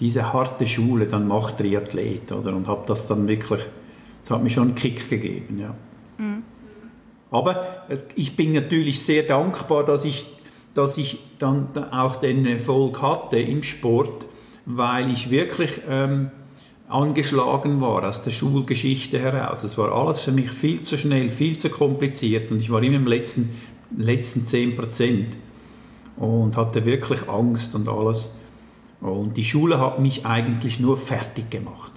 diese 0.00 0.32
harte 0.32 0.66
Schule, 0.66 1.06
dann 1.06 1.28
mach 1.28 1.52
Triathlet, 1.52 2.32
oder? 2.32 2.54
Und 2.54 2.66
habe 2.66 2.82
das 2.86 3.06
dann 3.06 3.28
wirklich, 3.28 3.60
das 4.22 4.30
hat 4.32 4.42
mir 4.42 4.50
schon 4.50 4.68
einen 4.68 4.74
Kick 4.74 5.08
gegeben, 5.08 5.58
ja. 5.60 5.74
Mhm. 6.18 6.42
Aber 7.30 7.84
ich 8.16 8.34
bin 8.34 8.52
natürlich 8.52 9.04
sehr 9.04 9.22
dankbar, 9.22 9.84
dass 9.84 10.04
ich, 10.04 10.26
dass 10.74 10.98
ich 10.98 11.18
dann 11.38 11.68
auch 11.92 12.16
den 12.16 12.44
Erfolg 12.46 13.00
hatte 13.02 13.38
im 13.38 13.62
Sport, 13.62 14.26
weil 14.76 15.10
ich 15.10 15.30
wirklich 15.30 15.80
ähm, 15.88 16.30
angeschlagen 16.88 17.80
war 17.80 18.04
aus 18.04 18.22
der 18.22 18.30
Schulgeschichte 18.30 19.18
heraus. 19.18 19.64
Es 19.64 19.78
war 19.78 19.92
alles 19.92 20.20
für 20.20 20.32
mich 20.32 20.50
viel 20.50 20.82
zu 20.82 20.96
schnell, 20.98 21.28
viel 21.28 21.56
zu 21.56 21.70
kompliziert 21.70 22.50
und 22.50 22.60
ich 22.60 22.70
war 22.70 22.82
immer 22.82 22.96
im 22.96 23.06
letzten, 23.06 23.50
letzten 23.96 24.46
10 24.46 24.76
Prozent 24.76 25.36
und 26.16 26.56
hatte 26.56 26.84
wirklich 26.84 27.28
Angst 27.28 27.74
und 27.74 27.88
alles. 27.88 28.34
Und 29.00 29.36
die 29.36 29.44
Schule 29.44 29.80
hat 29.80 29.98
mich 29.98 30.26
eigentlich 30.26 30.78
nur 30.78 30.96
fertig 30.96 31.50
gemacht. 31.50 31.92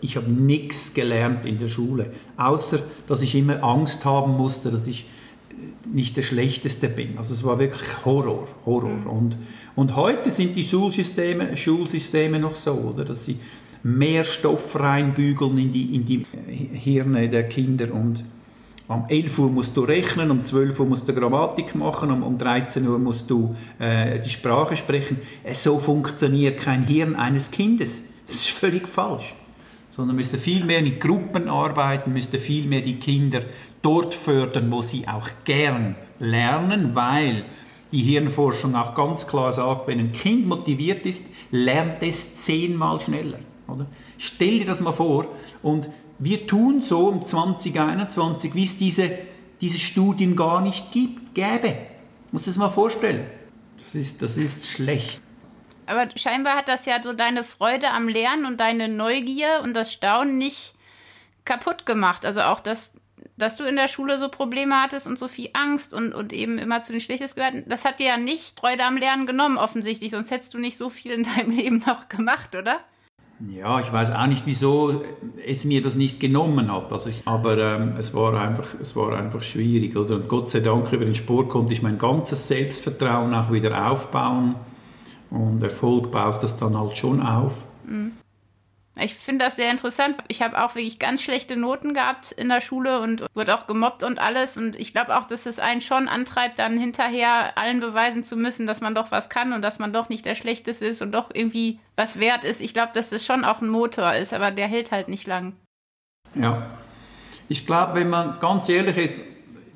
Ich 0.00 0.16
habe 0.16 0.30
nichts 0.30 0.94
gelernt 0.94 1.44
in 1.44 1.58
der 1.58 1.68
Schule, 1.68 2.12
außer 2.36 2.80
dass 3.06 3.22
ich 3.22 3.34
immer 3.34 3.62
Angst 3.62 4.04
haben 4.04 4.36
musste, 4.36 4.70
dass 4.70 4.86
ich 4.86 5.06
nicht 5.92 6.16
der 6.16 6.22
Schlechteste 6.22 6.88
bin. 6.88 7.18
Also 7.18 7.34
es 7.34 7.44
war 7.44 7.58
wirklich 7.58 8.04
Horror, 8.04 8.48
Horror. 8.64 8.90
Mhm. 8.90 9.06
Und, 9.06 9.36
und 9.76 9.96
heute 9.96 10.30
sind 10.30 10.56
die 10.56 10.62
Schulsysteme, 10.62 11.56
Schulsysteme 11.56 12.38
noch 12.38 12.56
so, 12.56 12.72
oder, 12.72 13.04
dass 13.04 13.24
sie 13.24 13.38
mehr 13.82 14.24
Stoff 14.24 14.78
reinbügeln 14.78 15.58
in 15.58 15.72
die, 15.72 15.94
in 15.94 16.06
die 16.06 16.26
Hirne 16.72 17.28
der 17.28 17.48
Kinder 17.48 17.92
und 17.92 18.24
um 18.86 19.06
11 19.08 19.38
Uhr 19.38 19.50
musst 19.50 19.76
du 19.76 19.82
rechnen, 19.82 20.30
um 20.30 20.44
12 20.44 20.78
Uhr 20.78 20.86
musst 20.86 21.08
du 21.08 21.14
Grammatik 21.14 21.74
machen, 21.74 22.10
um, 22.10 22.22
um 22.22 22.36
13 22.36 22.86
Uhr 22.86 22.98
musst 22.98 23.30
du 23.30 23.56
äh, 23.78 24.20
die 24.20 24.28
Sprache 24.28 24.76
sprechen. 24.76 25.18
Äh, 25.42 25.54
so 25.54 25.78
funktioniert 25.78 26.60
kein 26.60 26.84
Hirn 26.84 27.16
eines 27.16 27.50
Kindes. 27.50 28.02
Das 28.26 28.36
ist 28.36 28.50
völlig 28.50 28.86
falsch. 28.86 29.34
Sondern 29.94 30.16
müsste 30.16 30.38
viel 30.38 30.64
mehr 30.64 30.82
mit 30.82 31.00
Gruppen 31.00 31.48
arbeiten, 31.48 32.12
müsste 32.12 32.38
viel 32.38 32.66
mehr 32.66 32.80
die 32.80 32.98
Kinder 32.98 33.42
dort 33.80 34.12
fördern, 34.12 34.72
wo 34.72 34.82
sie 34.82 35.06
auch 35.06 35.28
gern 35.44 35.94
lernen, 36.18 36.96
weil 36.96 37.44
die 37.92 38.02
Hirnforschung 38.02 38.74
auch 38.74 38.94
ganz 38.96 39.28
klar 39.28 39.52
sagt, 39.52 39.86
wenn 39.86 40.00
ein 40.00 40.10
Kind 40.10 40.48
motiviert 40.48 41.06
ist, 41.06 41.26
lernt 41.52 42.02
es 42.02 42.34
zehnmal 42.34 42.98
schneller. 42.98 43.38
Oder? 43.68 43.86
Stell 44.18 44.58
dir 44.58 44.66
das 44.66 44.80
mal 44.80 44.90
vor 44.90 45.28
und 45.62 45.88
wir 46.18 46.44
tun 46.48 46.82
so 46.82 47.12
im 47.12 47.24
2021, 47.24 48.52
wie 48.56 48.64
es 48.64 48.76
diese, 48.76 49.12
diese 49.60 49.78
Studien 49.78 50.34
gar 50.34 50.60
nicht 50.60 50.90
gibt, 50.90 51.36
gäbe. 51.36 51.76
Muss 52.32 52.46
das 52.46 52.56
mal 52.56 52.68
vorstellen. 52.68 53.26
Das 53.78 53.94
ist, 53.94 54.22
das 54.22 54.36
ist 54.38 54.66
schlecht. 54.66 55.20
Aber 55.86 56.08
scheinbar 56.16 56.56
hat 56.56 56.68
das 56.68 56.86
ja 56.86 57.02
so 57.02 57.12
deine 57.12 57.44
Freude 57.44 57.90
am 57.90 58.08
Lernen 58.08 58.46
und 58.46 58.60
deine 58.60 58.88
Neugier 58.88 59.60
und 59.62 59.74
das 59.74 59.92
Staunen 59.92 60.38
nicht 60.38 60.74
kaputt 61.44 61.86
gemacht. 61.86 62.24
Also 62.24 62.42
auch 62.42 62.60
das, 62.60 62.94
dass 63.36 63.56
du 63.56 63.64
in 63.64 63.76
der 63.76 63.88
Schule 63.88 64.18
so 64.18 64.28
Probleme 64.28 64.80
hattest 64.80 65.06
und 65.06 65.18
so 65.18 65.28
viel 65.28 65.50
Angst 65.52 65.92
und, 65.92 66.12
und 66.12 66.32
eben 66.32 66.58
immer 66.58 66.80
zu 66.80 66.92
den 66.92 67.00
Schlechtes 67.00 67.34
gehört, 67.34 67.54
das 67.66 67.84
hat 67.84 68.00
dir 68.00 68.06
ja 68.06 68.16
nicht 68.16 68.58
Freude 68.58 68.84
am 68.84 68.96
Lernen 68.96 69.26
genommen, 69.26 69.58
offensichtlich. 69.58 70.10
Sonst 70.10 70.30
hättest 70.30 70.54
du 70.54 70.58
nicht 70.58 70.76
so 70.76 70.88
viel 70.88 71.12
in 71.12 71.22
deinem 71.24 71.50
Leben 71.56 71.84
noch 71.86 72.08
gemacht, 72.08 72.54
oder? 72.54 72.80
Ja, 73.50 73.80
ich 73.80 73.92
weiß 73.92 74.12
auch 74.12 74.26
nicht, 74.26 74.46
wieso 74.46 75.02
es 75.44 75.64
mir 75.64 75.82
das 75.82 75.96
nicht 75.96 76.20
genommen 76.20 76.72
hat. 76.72 76.92
Also 76.92 77.10
ich, 77.10 77.22
aber 77.26 77.58
ähm, 77.58 77.96
es, 77.98 78.14
war 78.14 78.40
einfach, 78.40 78.74
es 78.80 78.94
war 78.94 79.16
einfach 79.18 79.42
schwierig. 79.42 79.96
Oder? 79.96 80.14
Und 80.16 80.28
Gott 80.28 80.50
sei 80.50 80.60
Dank 80.60 80.92
über 80.92 81.04
den 81.04 81.16
Sport 81.16 81.48
konnte 81.48 81.72
ich 81.72 81.82
mein 81.82 81.98
ganzes 81.98 82.46
Selbstvertrauen 82.46 83.34
auch 83.34 83.50
wieder 83.50 83.90
aufbauen. 83.90 84.54
Und 85.34 85.60
Erfolg 85.64 86.12
baut 86.12 86.44
das 86.44 86.56
dann 86.56 86.78
halt 86.78 86.96
schon 86.96 87.20
auf. 87.20 87.64
Mhm. 87.86 88.12
Ich 88.96 89.14
finde 89.14 89.44
das 89.44 89.56
sehr 89.56 89.72
interessant. 89.72 90.16
Ich 90.28 90.40
habe 90.40 90.62
auch 90.62 90.76
wirklich 90.76 91.00
ganz 91.00 91.20
schlechte 91.20 91.56
Noten 91.56 91.94
gehabt 91.94 92.30
in 92.30 92.48
der 92.48 92.60
Schule 92.60 93.00
und 93.00 93.24
wurde 93.34 93.52
auch 93.52 93.66
gemobbt 93.66 94.04
und 94.04 94.20
alles. 94.20 94.56
Und 94.56 94.76
ich 94.76 94.92
glaube 94.92 95.18
auch, 95.18 95.24
dass 95.24 95.46
es 95.46 95.58
einen 95.58 95.80
schon 95.80 96.06
antreibt, 96.06 96.60
dann 96.60 96.78
hinterher 96.78 97.58
allen 97.58 97.80
beweisen 97.80 98.22
zu 98.22 98.36
müssen, 98.36 98.66
dass 98.66 98.80
man 98.80 98.94
doch 98.94 99.10
was 99.10 99.28
kann 99.28 99.52
und 99.52 99.62
dass 99.62 99.80
man 99.80 99.92
doch 99.92 100.08
nicht 100.08 100.24
der 100.24 100.36
Schlechteste 100.36 100.86
ist 100.86 101.02
und 101.02 101.10
doch 101.10 101.30
irgendwie 101.34 101.80
was 101.96 102.20
wert 102.20 102.44
ist. 102.44 102.60
Ich 102.60 102.72
glaube, 102.72 102.92
dass 102.94 103.10
das 103.10 103.26
schon 103.26 103.44
auch 103.44 103.60
ein 103.60 103.68
Motor 103.68 104.12
ist, 104.14 104.32
aber 104.32 104.52
der 104.52 104.68
hält 104.68 104.92
halt 104.92 105.08
nicht 105.08 105.26
lang. 105.26 105.54
Ja. 106.36 106.70
Ich 107.48 107.66
glaube, 107.66 107.96
wenn 107.96 108.08
man 108.08 108.38
ganz 108.38 108.68
ehrlich 108.68 108.96
ist, 108.96 109.16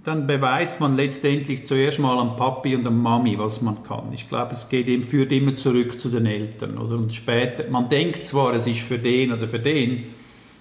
dann 0.08 0.26
beweist 0.26 0.80
man 0.80 0.96
letztendlich 0.96 1.66
zuerst 1.66 1.98
mal 1.98 2.18
am 2.18 2.36
Papi 2.36 2.74
und 2.74 2.86
am 2.86 3.02
Mami, 3.02 3.38
was 3.38 3.60
man 3.60 3.82
kann. 3.82 4.10
Ich 4.12 4.26
glaube, 4.26 4.52
es 4.52 4.70
geht 4.70 4.88
eben, 4.88 5.04
führt 5.04 5.30
immer 5.32 5.54
zurück 5.54 6.00
zu 6.00 6.08
den 6.08 6.24
Eltern. 6.24 6.78
Oder? 6.78 6.96
Und 6.96 7.14
später, 7.14 7.68
man 7.68 7.90
denkt 7.90 8.24
zwar, 8.24 8.54
es 8.54 8.66
ist 8.66 8.80
für 8.80 8.98
den 8.98 9.32
oder 9.32 9.46
für 9.46 9.58
den, 9.58 10.04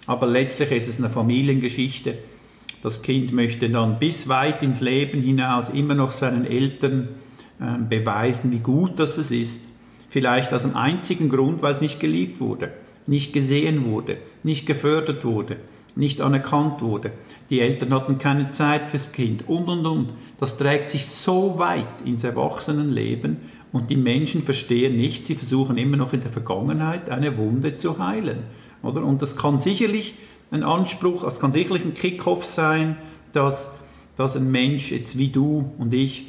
aber 0.05 0.27
letztlich 0.27 0.71
ist 0.71 0.89
es 0.89 0.97
eine 0.97 1.09
Familiengeschichte. 1.09 2.15
Das 2.83 3.01
Kind 3.01 3.31
möchte 3.31 3.69
dann 3.69 3.99
bis 3.99 4.27
weit 4.27 4.63
ins 4.63 4.81
Leben 4.81 5.21
hinaus 5.21 5.69
immer 5.69 5.95
noch 5.95 6.11
seinen 6.11 6.45
Eltern 6.45 7.07
äh, 7.61 7.77
beweisen, 7.79 8.51
wie 8.51 8.59
gut 8.59 8.99
das 8.99 9.17
es 9.17 9.31
ist. 9.31 9.69
Vielleicht 10.09 10.53
aus 10.53 10.63
dem 10.63 10.75
einzigen 10.75 11.29
Grund, 11.29 11.61
weil 11.61 11.71
es 11.71 11.79
nicht 11.79 12.01
geliebt 12.01 12.41
wurde, 12.41 12.73
nicht 13.05 13.31
gesehen 13.31 13.85
wurde, 13.85 14.17
nicht 14.43 14.65
gefördert 14.65 15.23
wurde 15.23 15.55
nicht 15.97 16.21
anerkannt 16.21 16.81
wurde. 16.81 17.11
Die 17.49 17.59
Eltern 17.59 17.93
hatten 17.93 18.17
keine 18.17 18.51
Zeit 18.51 18.89
fürs 18.89 19.11
Kind 19.11 19.47
und, 19.47 19.67
und, 19.67 19.85
und. 19.85 20.13
Das 20.39 20.57
trägt 20.57 20.89
sich 20.89 21.07
so 21.07 21.59
weit 21.59 22.01
ins 22.05 22.23
Erwachsenenleben 22.23 23.37
und 23.71 23.89
die 23.89 23.97
Menschen 23.97 24.43
verstehen 24.43 24.95
nicht, 24.95 25.25
sie 25.25 25.35
versuchen 25.35 25.77
immer 25.77 25.97
noch 25.97 26.13
in 26.13 26.21
der 26.21 26.31
Vergangenheit 26.31 27.09
eine 27.09 27.37
Wunde 27.37 27.73
zu 27.73 27.99
heilen. 27.99 28.43
Oder? 28.83 29.03
Und 29.03 29.21
das 29.21 29.35
kann 29.35 29.59
sicherlich 29.59 30.13
ein 30.51 30.63
Anspruch, 30.63 31.23
es 31.23 31.39
kann 31.39 31.51
sicherlich 31.51 31.83
ein 31.83 31.93
Kickoff 31.93 32.45
sein, 32.45 32.97
dass 33.33 33.71
dass 34.17 34.35
ein 34.35 34.51
Mensch 34.51 34.91
jetzt 34.91 35.17
wie 35.17 35.29
du 35.29 35.71
und 35.77 35.93
ich 35.93 36.25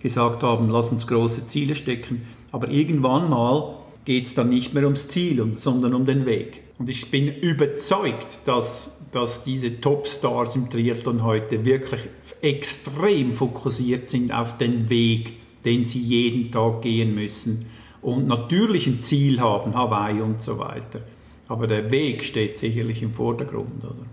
gesagt 0.00 0.42
haben, 0.42 0.70
lass 0.70 0.90
uns 0.90 1.06
große 1.06 1.46
Ziele 1.48 1.74
stecken, 1.74 2.22
aber 2.52 2.68
irgendwann 2.68 3.28
mal 3.28 3.74
geht 4.04 4.26
es 4.26 4.34
dann 4.34 4.48
nicht 4.48 4.74
mehr 4.74 4.84
ums 4.84 5.08
Ziel, 5.08 5.54
sondern 5.56 5.94
um 5.94 6.06
den 6.06 6.26
Weg. 6.26 6.62
Und 6.78 6.88
ich 6.88 7.10
bin 7.10 7.26
überzeugt, 7.26 8.40
dass, 8.46 9.06
dass 9.12 9.44
diese 9.44 9.80
Topstars 9.80 10.56
im 10.56 10.70
Triathlon 10.70 11.22
heute 11.22 11.64
wirklich 11.64 12.08
extrem 12.40 13.32
fokussiert 13.32 14.08
sind 14.08 14.32
auf 14.32 14.56
den 14.56 14.88
Weg, 14.88 15.34
den 15.64 15.86
sie 15.86 16.00
jeden 16.00 16.50
Tag 16.50 16.82
gehen 16.82 17.14
müssen 17.14 17.66
und 18.02 18.26
natürlich 18.26 18.86
ein 18.86 19.02
Ziel 19.02 19.40
haben, 19.40 19.74
Hawaii 19.74 20.20
und 20.20 20.40
so 20.40 20.58
weiter. 20.58 21.02
Aber 21.48 21.66
der 21.66 21.90
Weg 21.90 22.24
steht 22.24 22.58
sicherlich 22.58 23.02
im 23.02 23.12
Vordergrund. 23.12 23.84
Oder? 23.84 24.06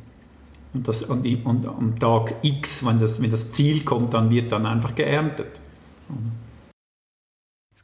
Und, 0.74 0.88
das, 0.88 1.04
und, 1.04 1.26
und 1.46 1.66
am 1.66 1.98
Tag 2.00 2.36
X, 2.42 2.86
wenn 2.86 3.00
das, 3.00 3.22
wenn 3.22 3.32
das 3.32 3.52
Ziel 3.52 3.84
kommt, 3.84 4.14
dann 4.14 4.30
wird 4.30 4.52
dann 4.52 4.66
einfach 4.66 4.96
geerntet. 4.96 5.60
Es 6.10 6.47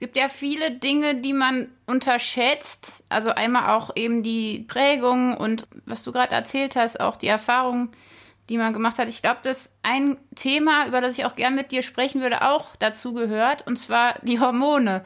gibt 0.04 0.18
ja 0.18 0.28
viele 0.28 0.70
Dinge, 0.70 1.16
die 1.16 1.32
man 1.32 1.70
unterschätzt. 1.86 3.06
Also 3.08 3.30
einmal 3.30 3.74
auch 3.74 3.90
eben 3.96 4.22
die 4.22 4.66
Prägung 4.68 5.38
und 5.38 5.66
was 5.86 6.04
du 6.04 6.12
gerade 6.12 6.36
erzählt 6.36 6.76
hast, 6.76 7.00
auch 7.00 7.16
die 7.16 7.30
Erfahrung, 7.30 7.90
die 8.50 8.58
man 8.58 8.74
gemacht 8.74 9.00
hat. 9.00 9.08
Ich 9.08 9.22
glaube, 9.22 9.40
dass 9.44 9.78
ein 9.82 10.18
Thema, 10.36 10.88
über 10.88 11.00
das 11.00 11.18
ich 11.18 11.24
auch 11.24 11.38
gern 11.38 11.56
mit 11.56 11.72
dir 11.72 11.84
sprechen 11.84 12.20
würde, 12.20 12.42
auch 12.42 12.76
dazu 12.80 13.14
gehört, 13.14 13.66
und 13.66 13.78
zwar 13.78 14.20
die 14.24 14.42
Hormone. 14.42 15.06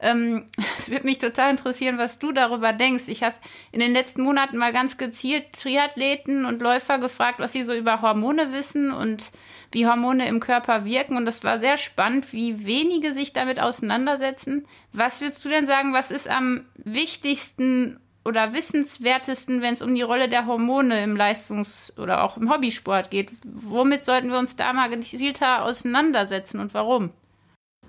Ähm, 0.00 0.46
es 0.78 0.88
würde 0.88 1.04
mich 1.04 1.18
total 1.18 1.50
interessieren, 1.50 1.98
was 1.98 2.18
du 2.18 2.32
darüber 2.32 2.72
denkst. 2.72 3.08
Ich 3.08 3.22
habe 3.22 3.36
in 3.70 3.80
den 3.80 3.92
letzten 3.92 4.22
Monaten 4.22 4.56
mal 4.56 4.72
ganz 4.72 4.96
gezielt 4.96 5.52
Triathleten 5.52 6.46
und 6.46 6.62
Läufer 6.62 6.98
gefragt, 6.98 7.38
was 7.38 7.52
sie 7.52 7.64
so 7.64 7.74
über 7.74 8.00
Hormone 8.00 8.54
wissen 8.54 8.92
und 8.92 9.30
wie 9.72 9.86
Hormone 9.86 10.26
im 10.28 10.40
Körper 10.40 10.84
wirken. 10.84 11.16
Und 11.16 11.26
das 11.26 11.44
war 11.44 11.58
sehr 11.58 11.76
spannend, 11.76 12.32
wie 12.32 12.66
wenige 12.66 13.12
sich 13.12 13.32
damit 13.32 13.60
auseinandersetzen. 13.60 14.66
Was 14.92 15.20
würdest 15.20 15.44
du 15.44 15.48
denn 15.48 15.66
sagen, 15.66 15.92
was 15.92 16.10
ist 16.10 16.30
am 16.30 16.62
wichtigsten 16.76 18.00
oder 18.24 18.52
wissenswertesten, 18.52 19.62
wenn 19.62 19.74
es 19.74 19.82
um 19.82 19.94
die 19.94 20.02
Rolle 20.02 20.28
der 20.28 20.46
Hormone 20.46 21.02
im 21.02 21.16
Leistungs- 21.16 21.92
oder 21.98 22.22
auch 22.24 22.36
im 22.36 22.50
Hobbysport 22.50 23.10
geht? 23.10 23.30
Womit 23.46 24.04
sollten 24.04 24.30
wir 24.30 24.38
uns 24.38 24.56
da 24.56 24.72
mal 24.72 24.90
gezielter 24.90 25.64
auseinandersetzen 25.64 26.60
und 26.60 26.74
warum? 26.74 27.10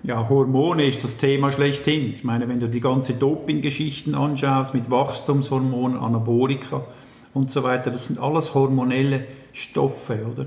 Ja, 0.02 0.30
Hormone 0.30 0.86
ist 0.86 1.04
das 1.04 1.18
Thema 1.18 1.52
schlechthin. 1.52 2.14
Ich 2.14 2.24
meine, 2.24 2.48
wenn 2.48 2.58
du 2.58 2.68
die 2.68 2.80
ganze 2.80 3.12
Doping-Geschichten 3.12 4.14
anschaust 4.14 4.72
mit 4.72 4.90
Wachstumshormonen, 4.90 5.98
Anabolika 5.98 6.86
und 7.34 7.50
so 7.50 7.62
weiter, 7.62 7.90
das 7.90 8.06
sind 8.06 8.18
alles 8.18 8.54
hormonelle 8.54 9.26
Stoffe, 9.52 10.26
oder? 10.26 10.46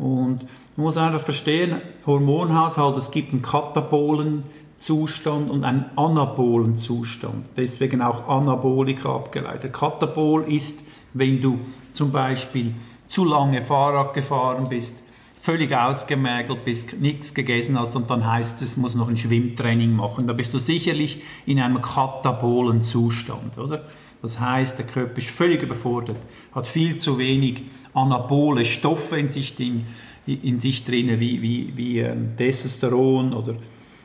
Und 0.00 0.46
man 0.76 0.84
muss 0.84 0.96
einfach 0.96 1.20
verstehen, 1.20 1.76
Hormonhaushalt, 2.06 2.96
es 2.96 3.10
gibt 3.10 3.32
einen 3.32 3.42
katabolen 3.42 4.44
Zustand 4.78 5.50
und 5.50 5.62
einen 5.62 5.84
anabolen 5.96 6.78
Zustand. 6.78 7.44
Deswegen 7.58 8.00
auch 8.00 8.26
Anabolika 8.26 9.14
abgeleitet. 9.14 9.74
Katabol 9.74 10.44
ist, 10.44 10.80
wenn 11.12 11.42
du 11.42 11.58
zum 11.92 12.12
Beispiel 12.12 12.74
zu 13.10 13.26
lange 13.26 13.60
Fahrrad 13.60 14.14
gefahren 14.14 14.68
bist, 14.70 15.02
völlig 15.42 15.74
ausgemergelt 15.74 16.64
bist, 16.64 16.98
nichts 16.98 17.34
gegessen 17.34 17.78
hast 17.78 17.94
und 17.94 18.08
dann 18.08 18.26
heißt 18.26 18.62
es, 18.62 18.78
muss 18.78 18.94
noch 18.94 19.08
ein 19.08 19.18
Schwimmtraining 19.18 19.92
machen. 19.92 20.26
Da 20.26 20.32
bist 20.32 20.54
du 20.54 20.58
sicherlich 20.58 21.22
in 21.44 21.60
einem 21.60 21.82
katabolen 21.82 22.84
Zustand, 22.84 23.58
oder? 23.58 23.84
Das 24.22 24.38
heißt, 24.38 24.78
der 24.78 24.86
Körper 24.86 25.18
ist 25.18 25.30
völlig 25.30 25.62
überfordert, 25.62 26.18
hat 26.52 26.66
viel 26.66 26.98
zu 26.98 27.18
wenig 27.18 27.62
anabole 27.94 28.64
Stoffe 28.64 29.18
in 29.18 29.30
sich, 29.30 29.58
in, 29.58 29.84
in 30.26 30.60
sich 30.60 30.84
drin, 30.84 31.18
wie, 31.18 31.42
wie, 31.42 31.72
wie 31.76 32.00
ähm, 32.00 32.36
Testosteron 32.36 33.32
oder 33.32 33.54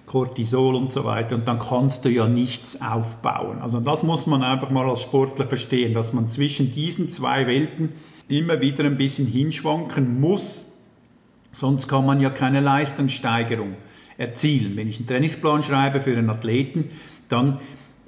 Cortisol 0.05 0.75
und 0.75 0.91
so 0.91 1.03
weiter. 1.03 1.35
Und 1.35 1.47
dann 1.47 1.59
kannst 1.59 2.05
du 2.05 2.09
ja 2.09 2.27
nichts 2.27 2.81
aufbauen. 2.81 3.59
Also 3.59 3.79
das 3.79 4.03
muss 4.03 4.25
man 4.27 4.43
einfach 4.43 4.69
mal 4.69 4.89
als 4.89 5.01
Sportler 5.01 5.47
verstehen, 5.47 5.93
dass 5.93 6.13
man 6.13 6.29
zwischen 6.29 6.71
diesen 6.71 7.11
zwei 7.11 7.47
Welten 7.47 7.89
immer 8.27 8.61
wieder 8.61 8.85
ein 8.85 8.97
bisschen 8.97 9.27
hinschwanken 9.27 10.19
muss, 10.19 10.65
Sonst 11.55 11.87
kann 11.87 12.05
man 12.05 12.19
ja 12.19 12.29
keine 12.29 12.59
Leistungssteigerung 12.59 13.75
erzielen. 14.17 14.75
Wenn 14.75 14.89
ich 14.89 14.97
einen 14.97 15.07
Trainingsplan 15.07 15.63
schreibe 15.63 16.01
für 16.01 16.11
einen 16.11 16.29
Athleten, 16.29 16.89
dann 17.29 17.59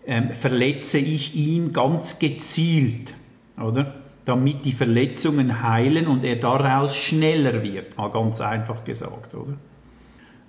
ähm, 0.07 0.31
verletze 0.31 0.97
ich 0.97 1.35
ihn 1.35 1.73
ganz 1.73 2.17
gezielt, 2.17 3.13
oder? 3.61 3.93
Damit 4.25 4.65
die 4.65 4.71
Verletzungen 4.71 5.61
heilen 5.61 6.07
und 6.07 6.23
er 6.23 6.37
daraus 6.37 6.95
schneller 6.95 7.61
wird, 7.61 7.97
mal 7.97 8.09
ganz 8.09 8.41
einfach 8.41 8.83
gesagt, 8.83 9.35
oder? 9.35 9.53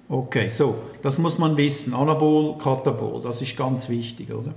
Okay, 0.08 0.48
so, 0.48 0.78
das 1.02 1.18
muss 1.18 1.38
man 1.38 1.56
wissen. 1.56 1.92
Anabol, 1.92 2.56
Katabol, 2.56 3.20
das 3.22 3.42
ist 3.42 3.56
ganz 3.56 3.88
wichtig, 3.88 4.32
oder? 4.32 4.54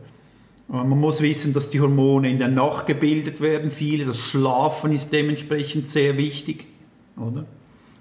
Man 0.69 0.87
muss 0.87 1.21
wissen, 1.21 1.51
dass 1.51 1.67
die 1.67 1.81
Hormone 1.81 2.29
in 2.29 2.39
der 2.39 2.47
Nacht 2.47 2.85
gebildet 2.85 3.41
werden, 3.41 3.69
viele. 3.69 4.05
Das 4.05 4.19
Schlafen 4.19 4.93
ist 4.93 5.11
dementsprechend 5.11 5.89
sehr 5.89 6.17
wichtig, 6.17 6.67
oder? 7.17 7.45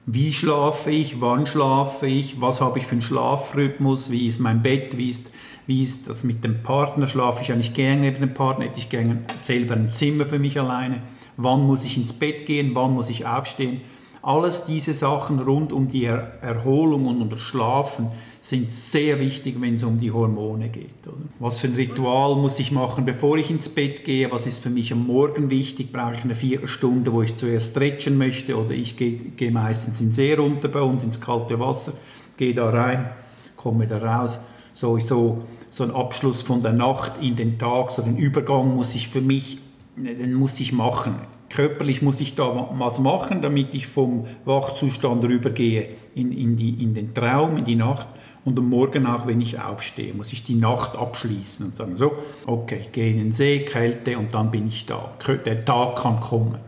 wie 0.07 0.33
schlafe 0.33 0.91
ich, 0.91 1.21
wann 1.21 1.47
schlafe 1.47 2.07
ich, 2.07 2.41
was 2.41 2.61
habe 2.61 2.79
ich 2.79 2.87
für 2.87 2.93
einen 2.93 3.03
Schlafrhythmus, 3.03 4.11
wie 4.11 4.27
ist 4.27 4.41
mein 4.41 4.63
Bett, 4.63 4.97
wie 4.97 5.11
ist, 5.11 5.31
wie 5.67 5.83
ist 5.83 6.09
das 6.09 6.25
mit 6.25 6.45
dem 6.45 6.63
Partner, 6.63 7.07
schlafe 7.07 7.43
ich 7.43 7.53
eigentlich 7.53 7.75
gerne 7.75 8.03
neben 8.03 8.19
dem 8.19 8.35
Partner, 8.35 8.67
hätte 8.67 8.79
ich 8.79 8.89
gerne 8.89 9.19
selber 9.37 9.75
ein 9.75 9.93
Zimmer 9.93 10.27
für 10.27 10.39
mich 10.39 10.59
alleine, 10.59 11.01
wann 11.37 11.67
muss 11.67 11.85
ich 11.85 11.97
ins 11.97 12.13
Bett 12.13 12.47
gehen, 12.47 12.75
wann 12.75 12.95
muss 12.95 13.11
ich 13.11 13.27
aufstehen. 13.27 13.81
Alles 14.23 14.67
diese 14.67 14.93
Sachen 14.93 15.39
rund 15.39 15.73
um 15.73 15.89
die 15.89 16.05
Erholung 16.05 17.07
und 17.07 17.23
um 17.23 17.31
das 17.31 17.41
Schlafen 17.41 18.09
sind 18.43 18.71
sehr 18.71 19.19
wichtig, 19.19 19.57
wenn 19.61 19.75
es 19.75 19.83
um 19.83 19.99
die 19.99 20.13
Hormone 20.13 20.69
geht. 20.69 21.07
Oder? 21.07 21.17
Was 21.39 21.61
für 21.61 21.69
ein 21.69 21.75
Ritual 21.75 22.37
muss 22.37 22.59
ich 22.59 22.71
machen, 22.71 23.07
bevor 23.07 23.39
ich 23.39 23.51
ins 23.51 23.71
Bett 23.71 24.05
gehe? 24.05 24.31
Was 24.31 24.47
ist 24.47 24.63
für 24.63 24.69
mich 24.69 24.93
am 24.93 25.07
Morgen 25.07 25.49
wichtig? 25.49 25.91
Brauche 25.91 26.15
ich 26.15 26.25
eine 26.25 26.35
Viertelstunde, 26.35 27.15
wo 27.15 27.23
ich 27.23 27.37
zuerst 27.37 27.71
stretchen 27.71 28.19
möchte? 28.19 28.59
Oder 28.59 28.73
ich 28.73 28.99
gehe, 28.99 29.13
gehe 29.13 29.53
meistens 29.53 30.03
ins 30.03 30.17
See 30.17 30.35
runter 30.35 30.69
bei 30.69 30.83
uns, 30.83 31.03
ins 31.03 31.23
kalte 31.23 31.59
Wasser, 31.59 31.95
gehe 32.37 32.55
da 32.55 32.69
rein, 32.69 33.09
komme 33.57 33.87
da 33.87 33.99
raus. 33.99 34.41
So, 34.75 34.99
so, 34.99 35.45
so 35.71 35.85
ein 35.85 35.91
Abschluss 35.91 36.43
von 36.43 36.63
der 36.63 36.73
Nacht 36.73 37.23
in 37.23 37.37
den 37.37 37.59
Tag, 37.59 37.91
so 37.91 38.03
den 38.03 38.17
Übergang 38.17 38.75
muss 38.75 38.95
ich 38.95 39.09
für 39.09 39.21
mich, 39.21 39.59
den 39.97 40.35
muss 40.35 40.59
ich 40.61 40.73
machen 40.73 41.17
körperlich 41.51 42.01
muss 42.01 42.21
ich 42.21 42.37
da 42.37 42.69
was 42.73 42.99
machen, 42.99 43.43
damit 43.43 43.75
ich 43.75 43.87
vom 43.87 44.27
Wachzustand 44.45 45.23
rübergehe 45.25 45.91
in, 46.15 46.33
in, 46.33 46.57
die, 46.57 46.83
in 46.83 46.95
den 46.95 47.13
Traum, 47.13 47.59
in 47.59 47.65
die 47.65 47.77
Nacht. 47.77 48.07
Und 48.43 48.59
am 48.59 48.71
Morgen 48.71 49.05
auch, 49.07 49.27
wenn 49.27 49.43
ich 49.43 49.61
aufstehe, 49.61 50.15
muss 50.15 50.33
ich 50.33 50.45
die 50.45 50.55
Nacht 50.55 50.97
abschließen 50.97 51.67
und 51.67 51.77
sagen, 51.77 51.97
so, 51.99 52.17
okay, 52.47 52.79
ich 52.81 52.93
gehe 52.93 53.11
in 53.11 53.19
den 53.19 53.33
See, 53.33 53.67
Kälte 53.67 54.17
und 54.17 54.33
dann 54.33 54.51
bin 54.51 54.67
ich 54.67 54.87
da. 54.87 55.13
Der 55.45 55.63
Tag 55.63 55.97
kann 55.97 56.21
kommen. 56.21 56.59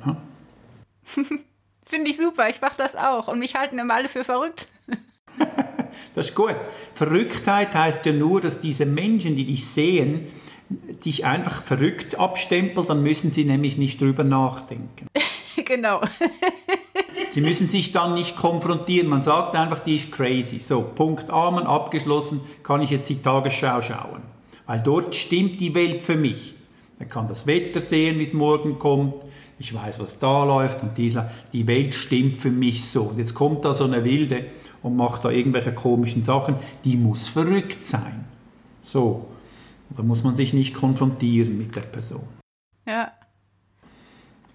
Finde 1.85 2.11
ich 2.11 2.19
super, 2.19 2.51
ich 2.51 2.61
mache 2.61 2.77
das 2.77 2.95
auch 2.95 3.29
und 3.29 3.39
mich 3.39 3.55
halten 3.55 3.79
immer 3.79 3.95
alle 3.95 4.09
für 4.09 4.25
verrückt. 4.25 4.69
das 6.15 6.31
ist 6.31 6.35
gut. 6.35 6.57
Verrücktheit 6.95 7.75
heißt 7.75 8.05
ja 8.07 8.13
nur, 8.13 8.41
dass 8.41 8.61
diese 8.61 8.87
Menschen, 8.87 9.37
die 9.37 9.45
dich 9.45 9.67
sehen, 9.67 10.27
dich 11.05 11.25
einfach 11.25 11.63
verrückt 11.63 12.19
abstempeln, 12.19 12.87
dann 12.87 13.03
müssen 13.03 13.31
sie 13.33 13.45
nämlich 13.45 13.77
nicht 13.77 14.01
drüber 14.01 14.25
nachdenken. 14.25 15.09
genau. 15.65 16.01
sie 17.31 17.41
müssen 17.41 17.69
sich 17.69 17.93
dann 17.93 18.15
nicht 18.15 18.37
konfrontieren. 18.37 19.09
Man 19.09 19.21
sagt 19.21 19.55
einfach, 19.55 19.81
die 19.81 19.97
ist 19.97 20.13
crazy. 20.13 20.59
So, 20.59 20.83
Punkt 20.83 21.31
Amen, 21.31 21.67
abgeschlossen, 21.67 22.41
kann 22.63 22.83
ich 22.83 22.91
jetzt 22.91 23.09
die 23.09 23.21
Tagesschau 23.21 23.81
schauen. 23.83 24.23
Weil 24.67 24.81
dort 24.81 25.15
stimmt 25.15 25.61
die 25.61 25.75
Welt 25.75 26.03
für 26.03 26.17
mich. 26.17 26.55
Man 26.99 27.09
kann 27.09 27.27
das 27.27 27.47
Wetter 27.47 27.81
sehen, 27.81 28.19
wie 28.19 28.23
es 28.23 28.33
morgen 28.33 28.79
kommt. 28.79 29.15
Ich 29.59 29.75
weiß, 29.75 29.99
was 30.01 30.19
da 30.19 30.45
läuft 30.45 30.83
und 30.83 30.97
dieser, 30.97 31.31
die 31.53 31.67
Welt 31.67 31.95
stimmt 31.95 32.37
für 32.37 32.51
mich 32.51 32.85
so. 32.85 33.03
Und 33.03 33.19
jetzt 33.19 33.35
kommt 33.35 33.65
da 33.65 33.75
so 33.75 33.85
eine 33.85 34.05
Wilde 34.05 34.47
und 34.83 34.97
macht 34.97 35.25
da 35.25 35.31
irgendwelche 35.31 35.73
komischen 35.73 36.23
Sachen. 36.23 36.57
Die 36.85 36.97
muss 36.97 37.29
verrückt 37.29 37.85
sein. 37.85 38.25
So, 38.83 39.29
da 39.91 40.03
muss 40.03 40.25
man 40.25 40.37
sich 40.37 40.53
nicht 40.53 40.75
konfrontieren 40.75 41.57
mit 41.59 41.77
der 41.77 41.83
Person. 41.83 42.25
Ja. 42.87 43.13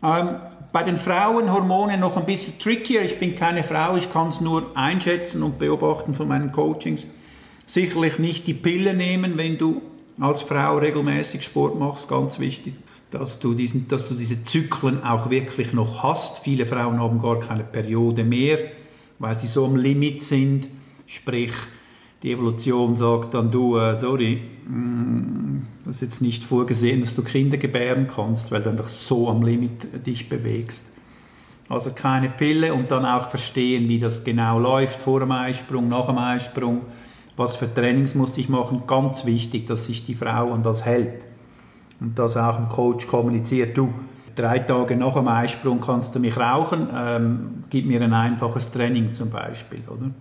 Ähm, 0.03 0.35
bei 0.71 0.83
den 0.83 0.97
Frauen 0.97 1.51
Hormone 1.51 1.97
noch 1.97 2.17
ein 2.17 2.25
bisschen 2.25 2.59
trickier. 2.59 3.01
Ich 3.01 3.19
bin 3.19 3.35
keine 3.35 3.63
Frau, 3.63 3.95
ich 3.95 4.11
kann 4.11 4.29
es 4.29 4.41
nur 4.41 4.75
einschätzen 4.75 5.41
und 5.43 5.57
beobachten 5.59 6.13
von 6.13 6.27
meinen 6.27 6.51
Coachings. 6.51 7.05
Sicherlich 7.65 8.19
nicht 8.19 8.47
die 8.47 8.53
Pille 8.53 8.93
nehmen, 8.93 9.37
wenn 9.37 9.57
du 9.57 9.81
als 10.19 10.41
Frau 10.41 10.77
regelmäßig 10.77 11.43
Sport 11.43 11.79
machst, 11.79 12.07
ganz 12.07 12.39
wichtig, 12.39 12.75
dass 13.11 13.39
du, 13.39 13.53
diesen, 13.53 13.87
dass 13.87 14.07
du 14.07 14.15
diese 14.15 14.43
Zyklen 14.43 15.03
auch 15.03 15.29
wirklich 15.29 15.73
noch 15.73 16.03
hast. 16.03 16.39
Viele 16.39 16.65
Frauen 16.65 16.99
haben 16.99 17.21
gar 17.21 17.39
keine 17.39 17.63
Periode 17.63 18.23
mehr, 18.23 18.59
weil 19.19 19.37
sie 19.37 19.47
so 19.47 19.65
am 19.65 19.75
Limit 19.75 20.23
sind, 20.23 20.67
sprich 21.05 21.53
die 22.23 22.31
Evolution 22.31 22.95
sagt 22.95 23.33
dann, 23.33 23.51
du, 23.51 23.77
äh, 23.77 23.95
sorry, 23.95 24.41
mm, 24.67 25.61
das 25.85 25.97
ist 25.97 26.01
jetzt 26.01 26.21
nicht 26.21 26.43
vorgesehen, 26.43 27.01
dass 27.01 27.13
du 27.13 27.23
Kinder 27.23 27.57
gebären 27.57 28.07
kannst, 28.07 28.51
weil 28.51 28.63
du 28.63 28.69
einfach 28.69 28.87
so 28.87 29.29
am 29.29 29.43
Limit 29.43 30.05
dich 30.05 30.27
bewegst. 30.27 30.91
Also 31.69 31.91
keine 31.91 32.29
Pille 32.29 32.73
und 32.73 32.91
dann 32.91 33.05
auch 33.05 33.29
verstehen, 33.29 33.87
wie 33.89 33.99
das 33.99 34.23
genau 34.23 34.57
läuft, 34.57 34.99
vor 34.99 35.19
dem 35.19 35.31
Eisprung, 35.31 35.89
nach 35.89 36.07
dem 36.07 36.17
Eisprung, 36.17 36.81
was 37.35 37.55
für 37.55 37.71
Trainings 37.71 38.15
muss 38.15 38.37
ich 38.37 38.49
machen. 38.49 38.83
Ganz 38.87 39.25
wichtig, 39.25 39.67
dass 39.67 39.85
sich 39.85 40.05
die 40.05 40.15
Frau 40.15 40.53
an 40.53 40.63
das 40.63 40.85
hält 40.85 41.23
und 41.99 42.17
das 42.17 42.37
auch 42.37 42.55
dem 42.55 42.69
Coach 42.69 43.07
kommuniziert. 43.07 43.77
Du, 43.77 43.93
drei 44.37 44.59
Tage 44.59 44.95
nach 44.95 45.13
dem 45.13 45.27
Eisprung 45.27 45.81
kannst 45.81 46.15
du 46.15 46.19
mich 46.19 46.37
rauchen, 46.37 46.87
ähm, 46.93 47.63
gib 47.69 47.85
mir 47.85 48.01
ein 48.01 48.13
einfaches 48.13 48.71
Training 48.71 49.13
zum 49.13 49.29
Beispiel. 49.29 49.81
Oder? 49.87 50.11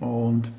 Und 0.00 0.50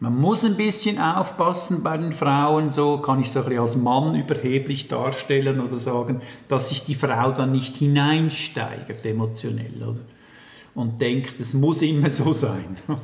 man 0.00 0.18
muss 0.18 0.44
ein 0.44 0.56
bisschen 0.56 0.98
aufpassen 0.98 1.82
bei 1.82 1.98
den 1.98 2.12
Frauen, 2.12 2.70
so 2.70 2.98
kann 2.98 3.20
ich 3.20 3.28
es 3.28 3.36
auch 3.36 3.46
als 3.46 3.76
Mann 3.76 4.14
überheblich 4.14 4.88
darstellen 4.88 5.60
oder 5.60 5.78
sagen, 5.78 6.22
dass 6.48 6.70
sich 6.70 6.84
die 6.84 6.94
Frau 6.94 7.32
dann 7.32 7.52
nicht 7.52 7.76
hineinsteigert 7.76 9.04
emotionell 9.04 9.82
oder? 9.82 10.00
und 10.74 11.00
denkt, 11.00 11.38
es 11.38 11.52
muss 11.54 11.82
immer 11.82 12.10
so 12.10 12.32
sein. 12.32 12.76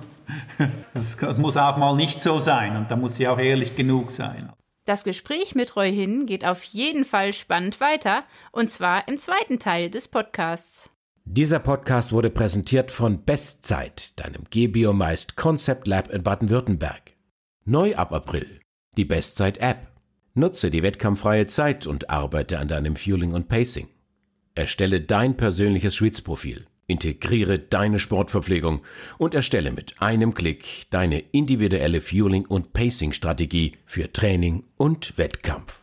Es 0.93 1.17
muss 1.39 1.57
auch 1.57 1.77
mal 1.77 1.95
nicht 1.95 2.21
so 2.21 2.41
sein 2.41 2.77
und 2.77 2.91
da 2.91 2.97
muss 2.97 3.15
sie 3.15 3.29
auch 3.29 3.39
ehrlich 3.39 3.77
genug 3.77 4.11
sein. 4.11 4.51
Das 4.87 5.03
Gespräch 5.03 5.57
mit 5.57 5.75
Roy 5.75 5.92
Hin 5.92 6.27
geht 6.27 6.44
auf 6.44 6.62
jeden 6.62 7.05
Fall 7.05 7.33
spannend 7.33 7.81
weiter 7.81 8.22
und 8.53 8.70
zwar 8.70 9.09
im 9.09 9.18
zweiten 9.18 9.59
Teil 9.59 9.90
des 9.90 10.07
Podcasts. 10.07 10.90
Dieser 11.25 11.59
Podcast 11.59 12.12
wurde 12.12 12.31
präsentiert 12.31 12.92
von 12.92 13.25
Bestzeit, 13.25 14.12
deinem 14.14 14.44
G-Biomeist 14.49 15.35
Concept 15.35 15.88
Lab 15.88 16.11
in 16.11 16.22
Baden-Württemberg. 16.22 17.14
Neu 17.64 17.96
ab 17.96 18.12
April. 18.12 18.61
Die 18.96 19.05
Bestzeit 19.05 19.59
App. 19.59 19.88
Nutze 20.35 20.70
die 20.70 20.85
wettkampffreie 20.85 21.49
Zeit 21.49 21.88
und 21.88 22.09
arbeite 22.09 22.61
an 22.61 22.68
deinem 22.68 22.94
Fueling 22.94 23.33
und 23.33 23.49
Pacing. 23.49 23.88
Erstelle 24.55 25.01
dein 25.01 25.37
persönliches 25.37 25.96
Schwitzprofil. 25.96 26.68
Integriere 26.88 27.59
deine 27.59 27.99
Sportverpflegung 27.99 28.83
und 29.18 29.35
erstelle 29.35 29.72
mit 29.72 30.01
einem 30.01 30.35
Klick 30.35 30.87
deine 30.90 31.18
individuelle 31.18 32.01
Fueling- 32.01 32.46
und 32.46 32.72
Pacing-Strategie 32.72 33.72
für 33.87 34.12
Training 34.12 34.64
und 34.77 35.18
Wettkampf. 35.18 35.83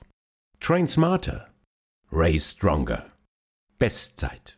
Train 0.62 0.88
smarter. 0.88 1.50
Race 2.10 2.52
stronger. 2.52 3.06
Bestzeit. 3.80 4.58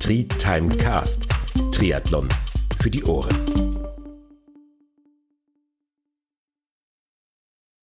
Tri-Time 0.00 0.76
Cast. 0.76 1.28
Triathlon 1.70 2.28
für 2.80 2.90
die 2.90 3.04
Ohren. 3.04 3.63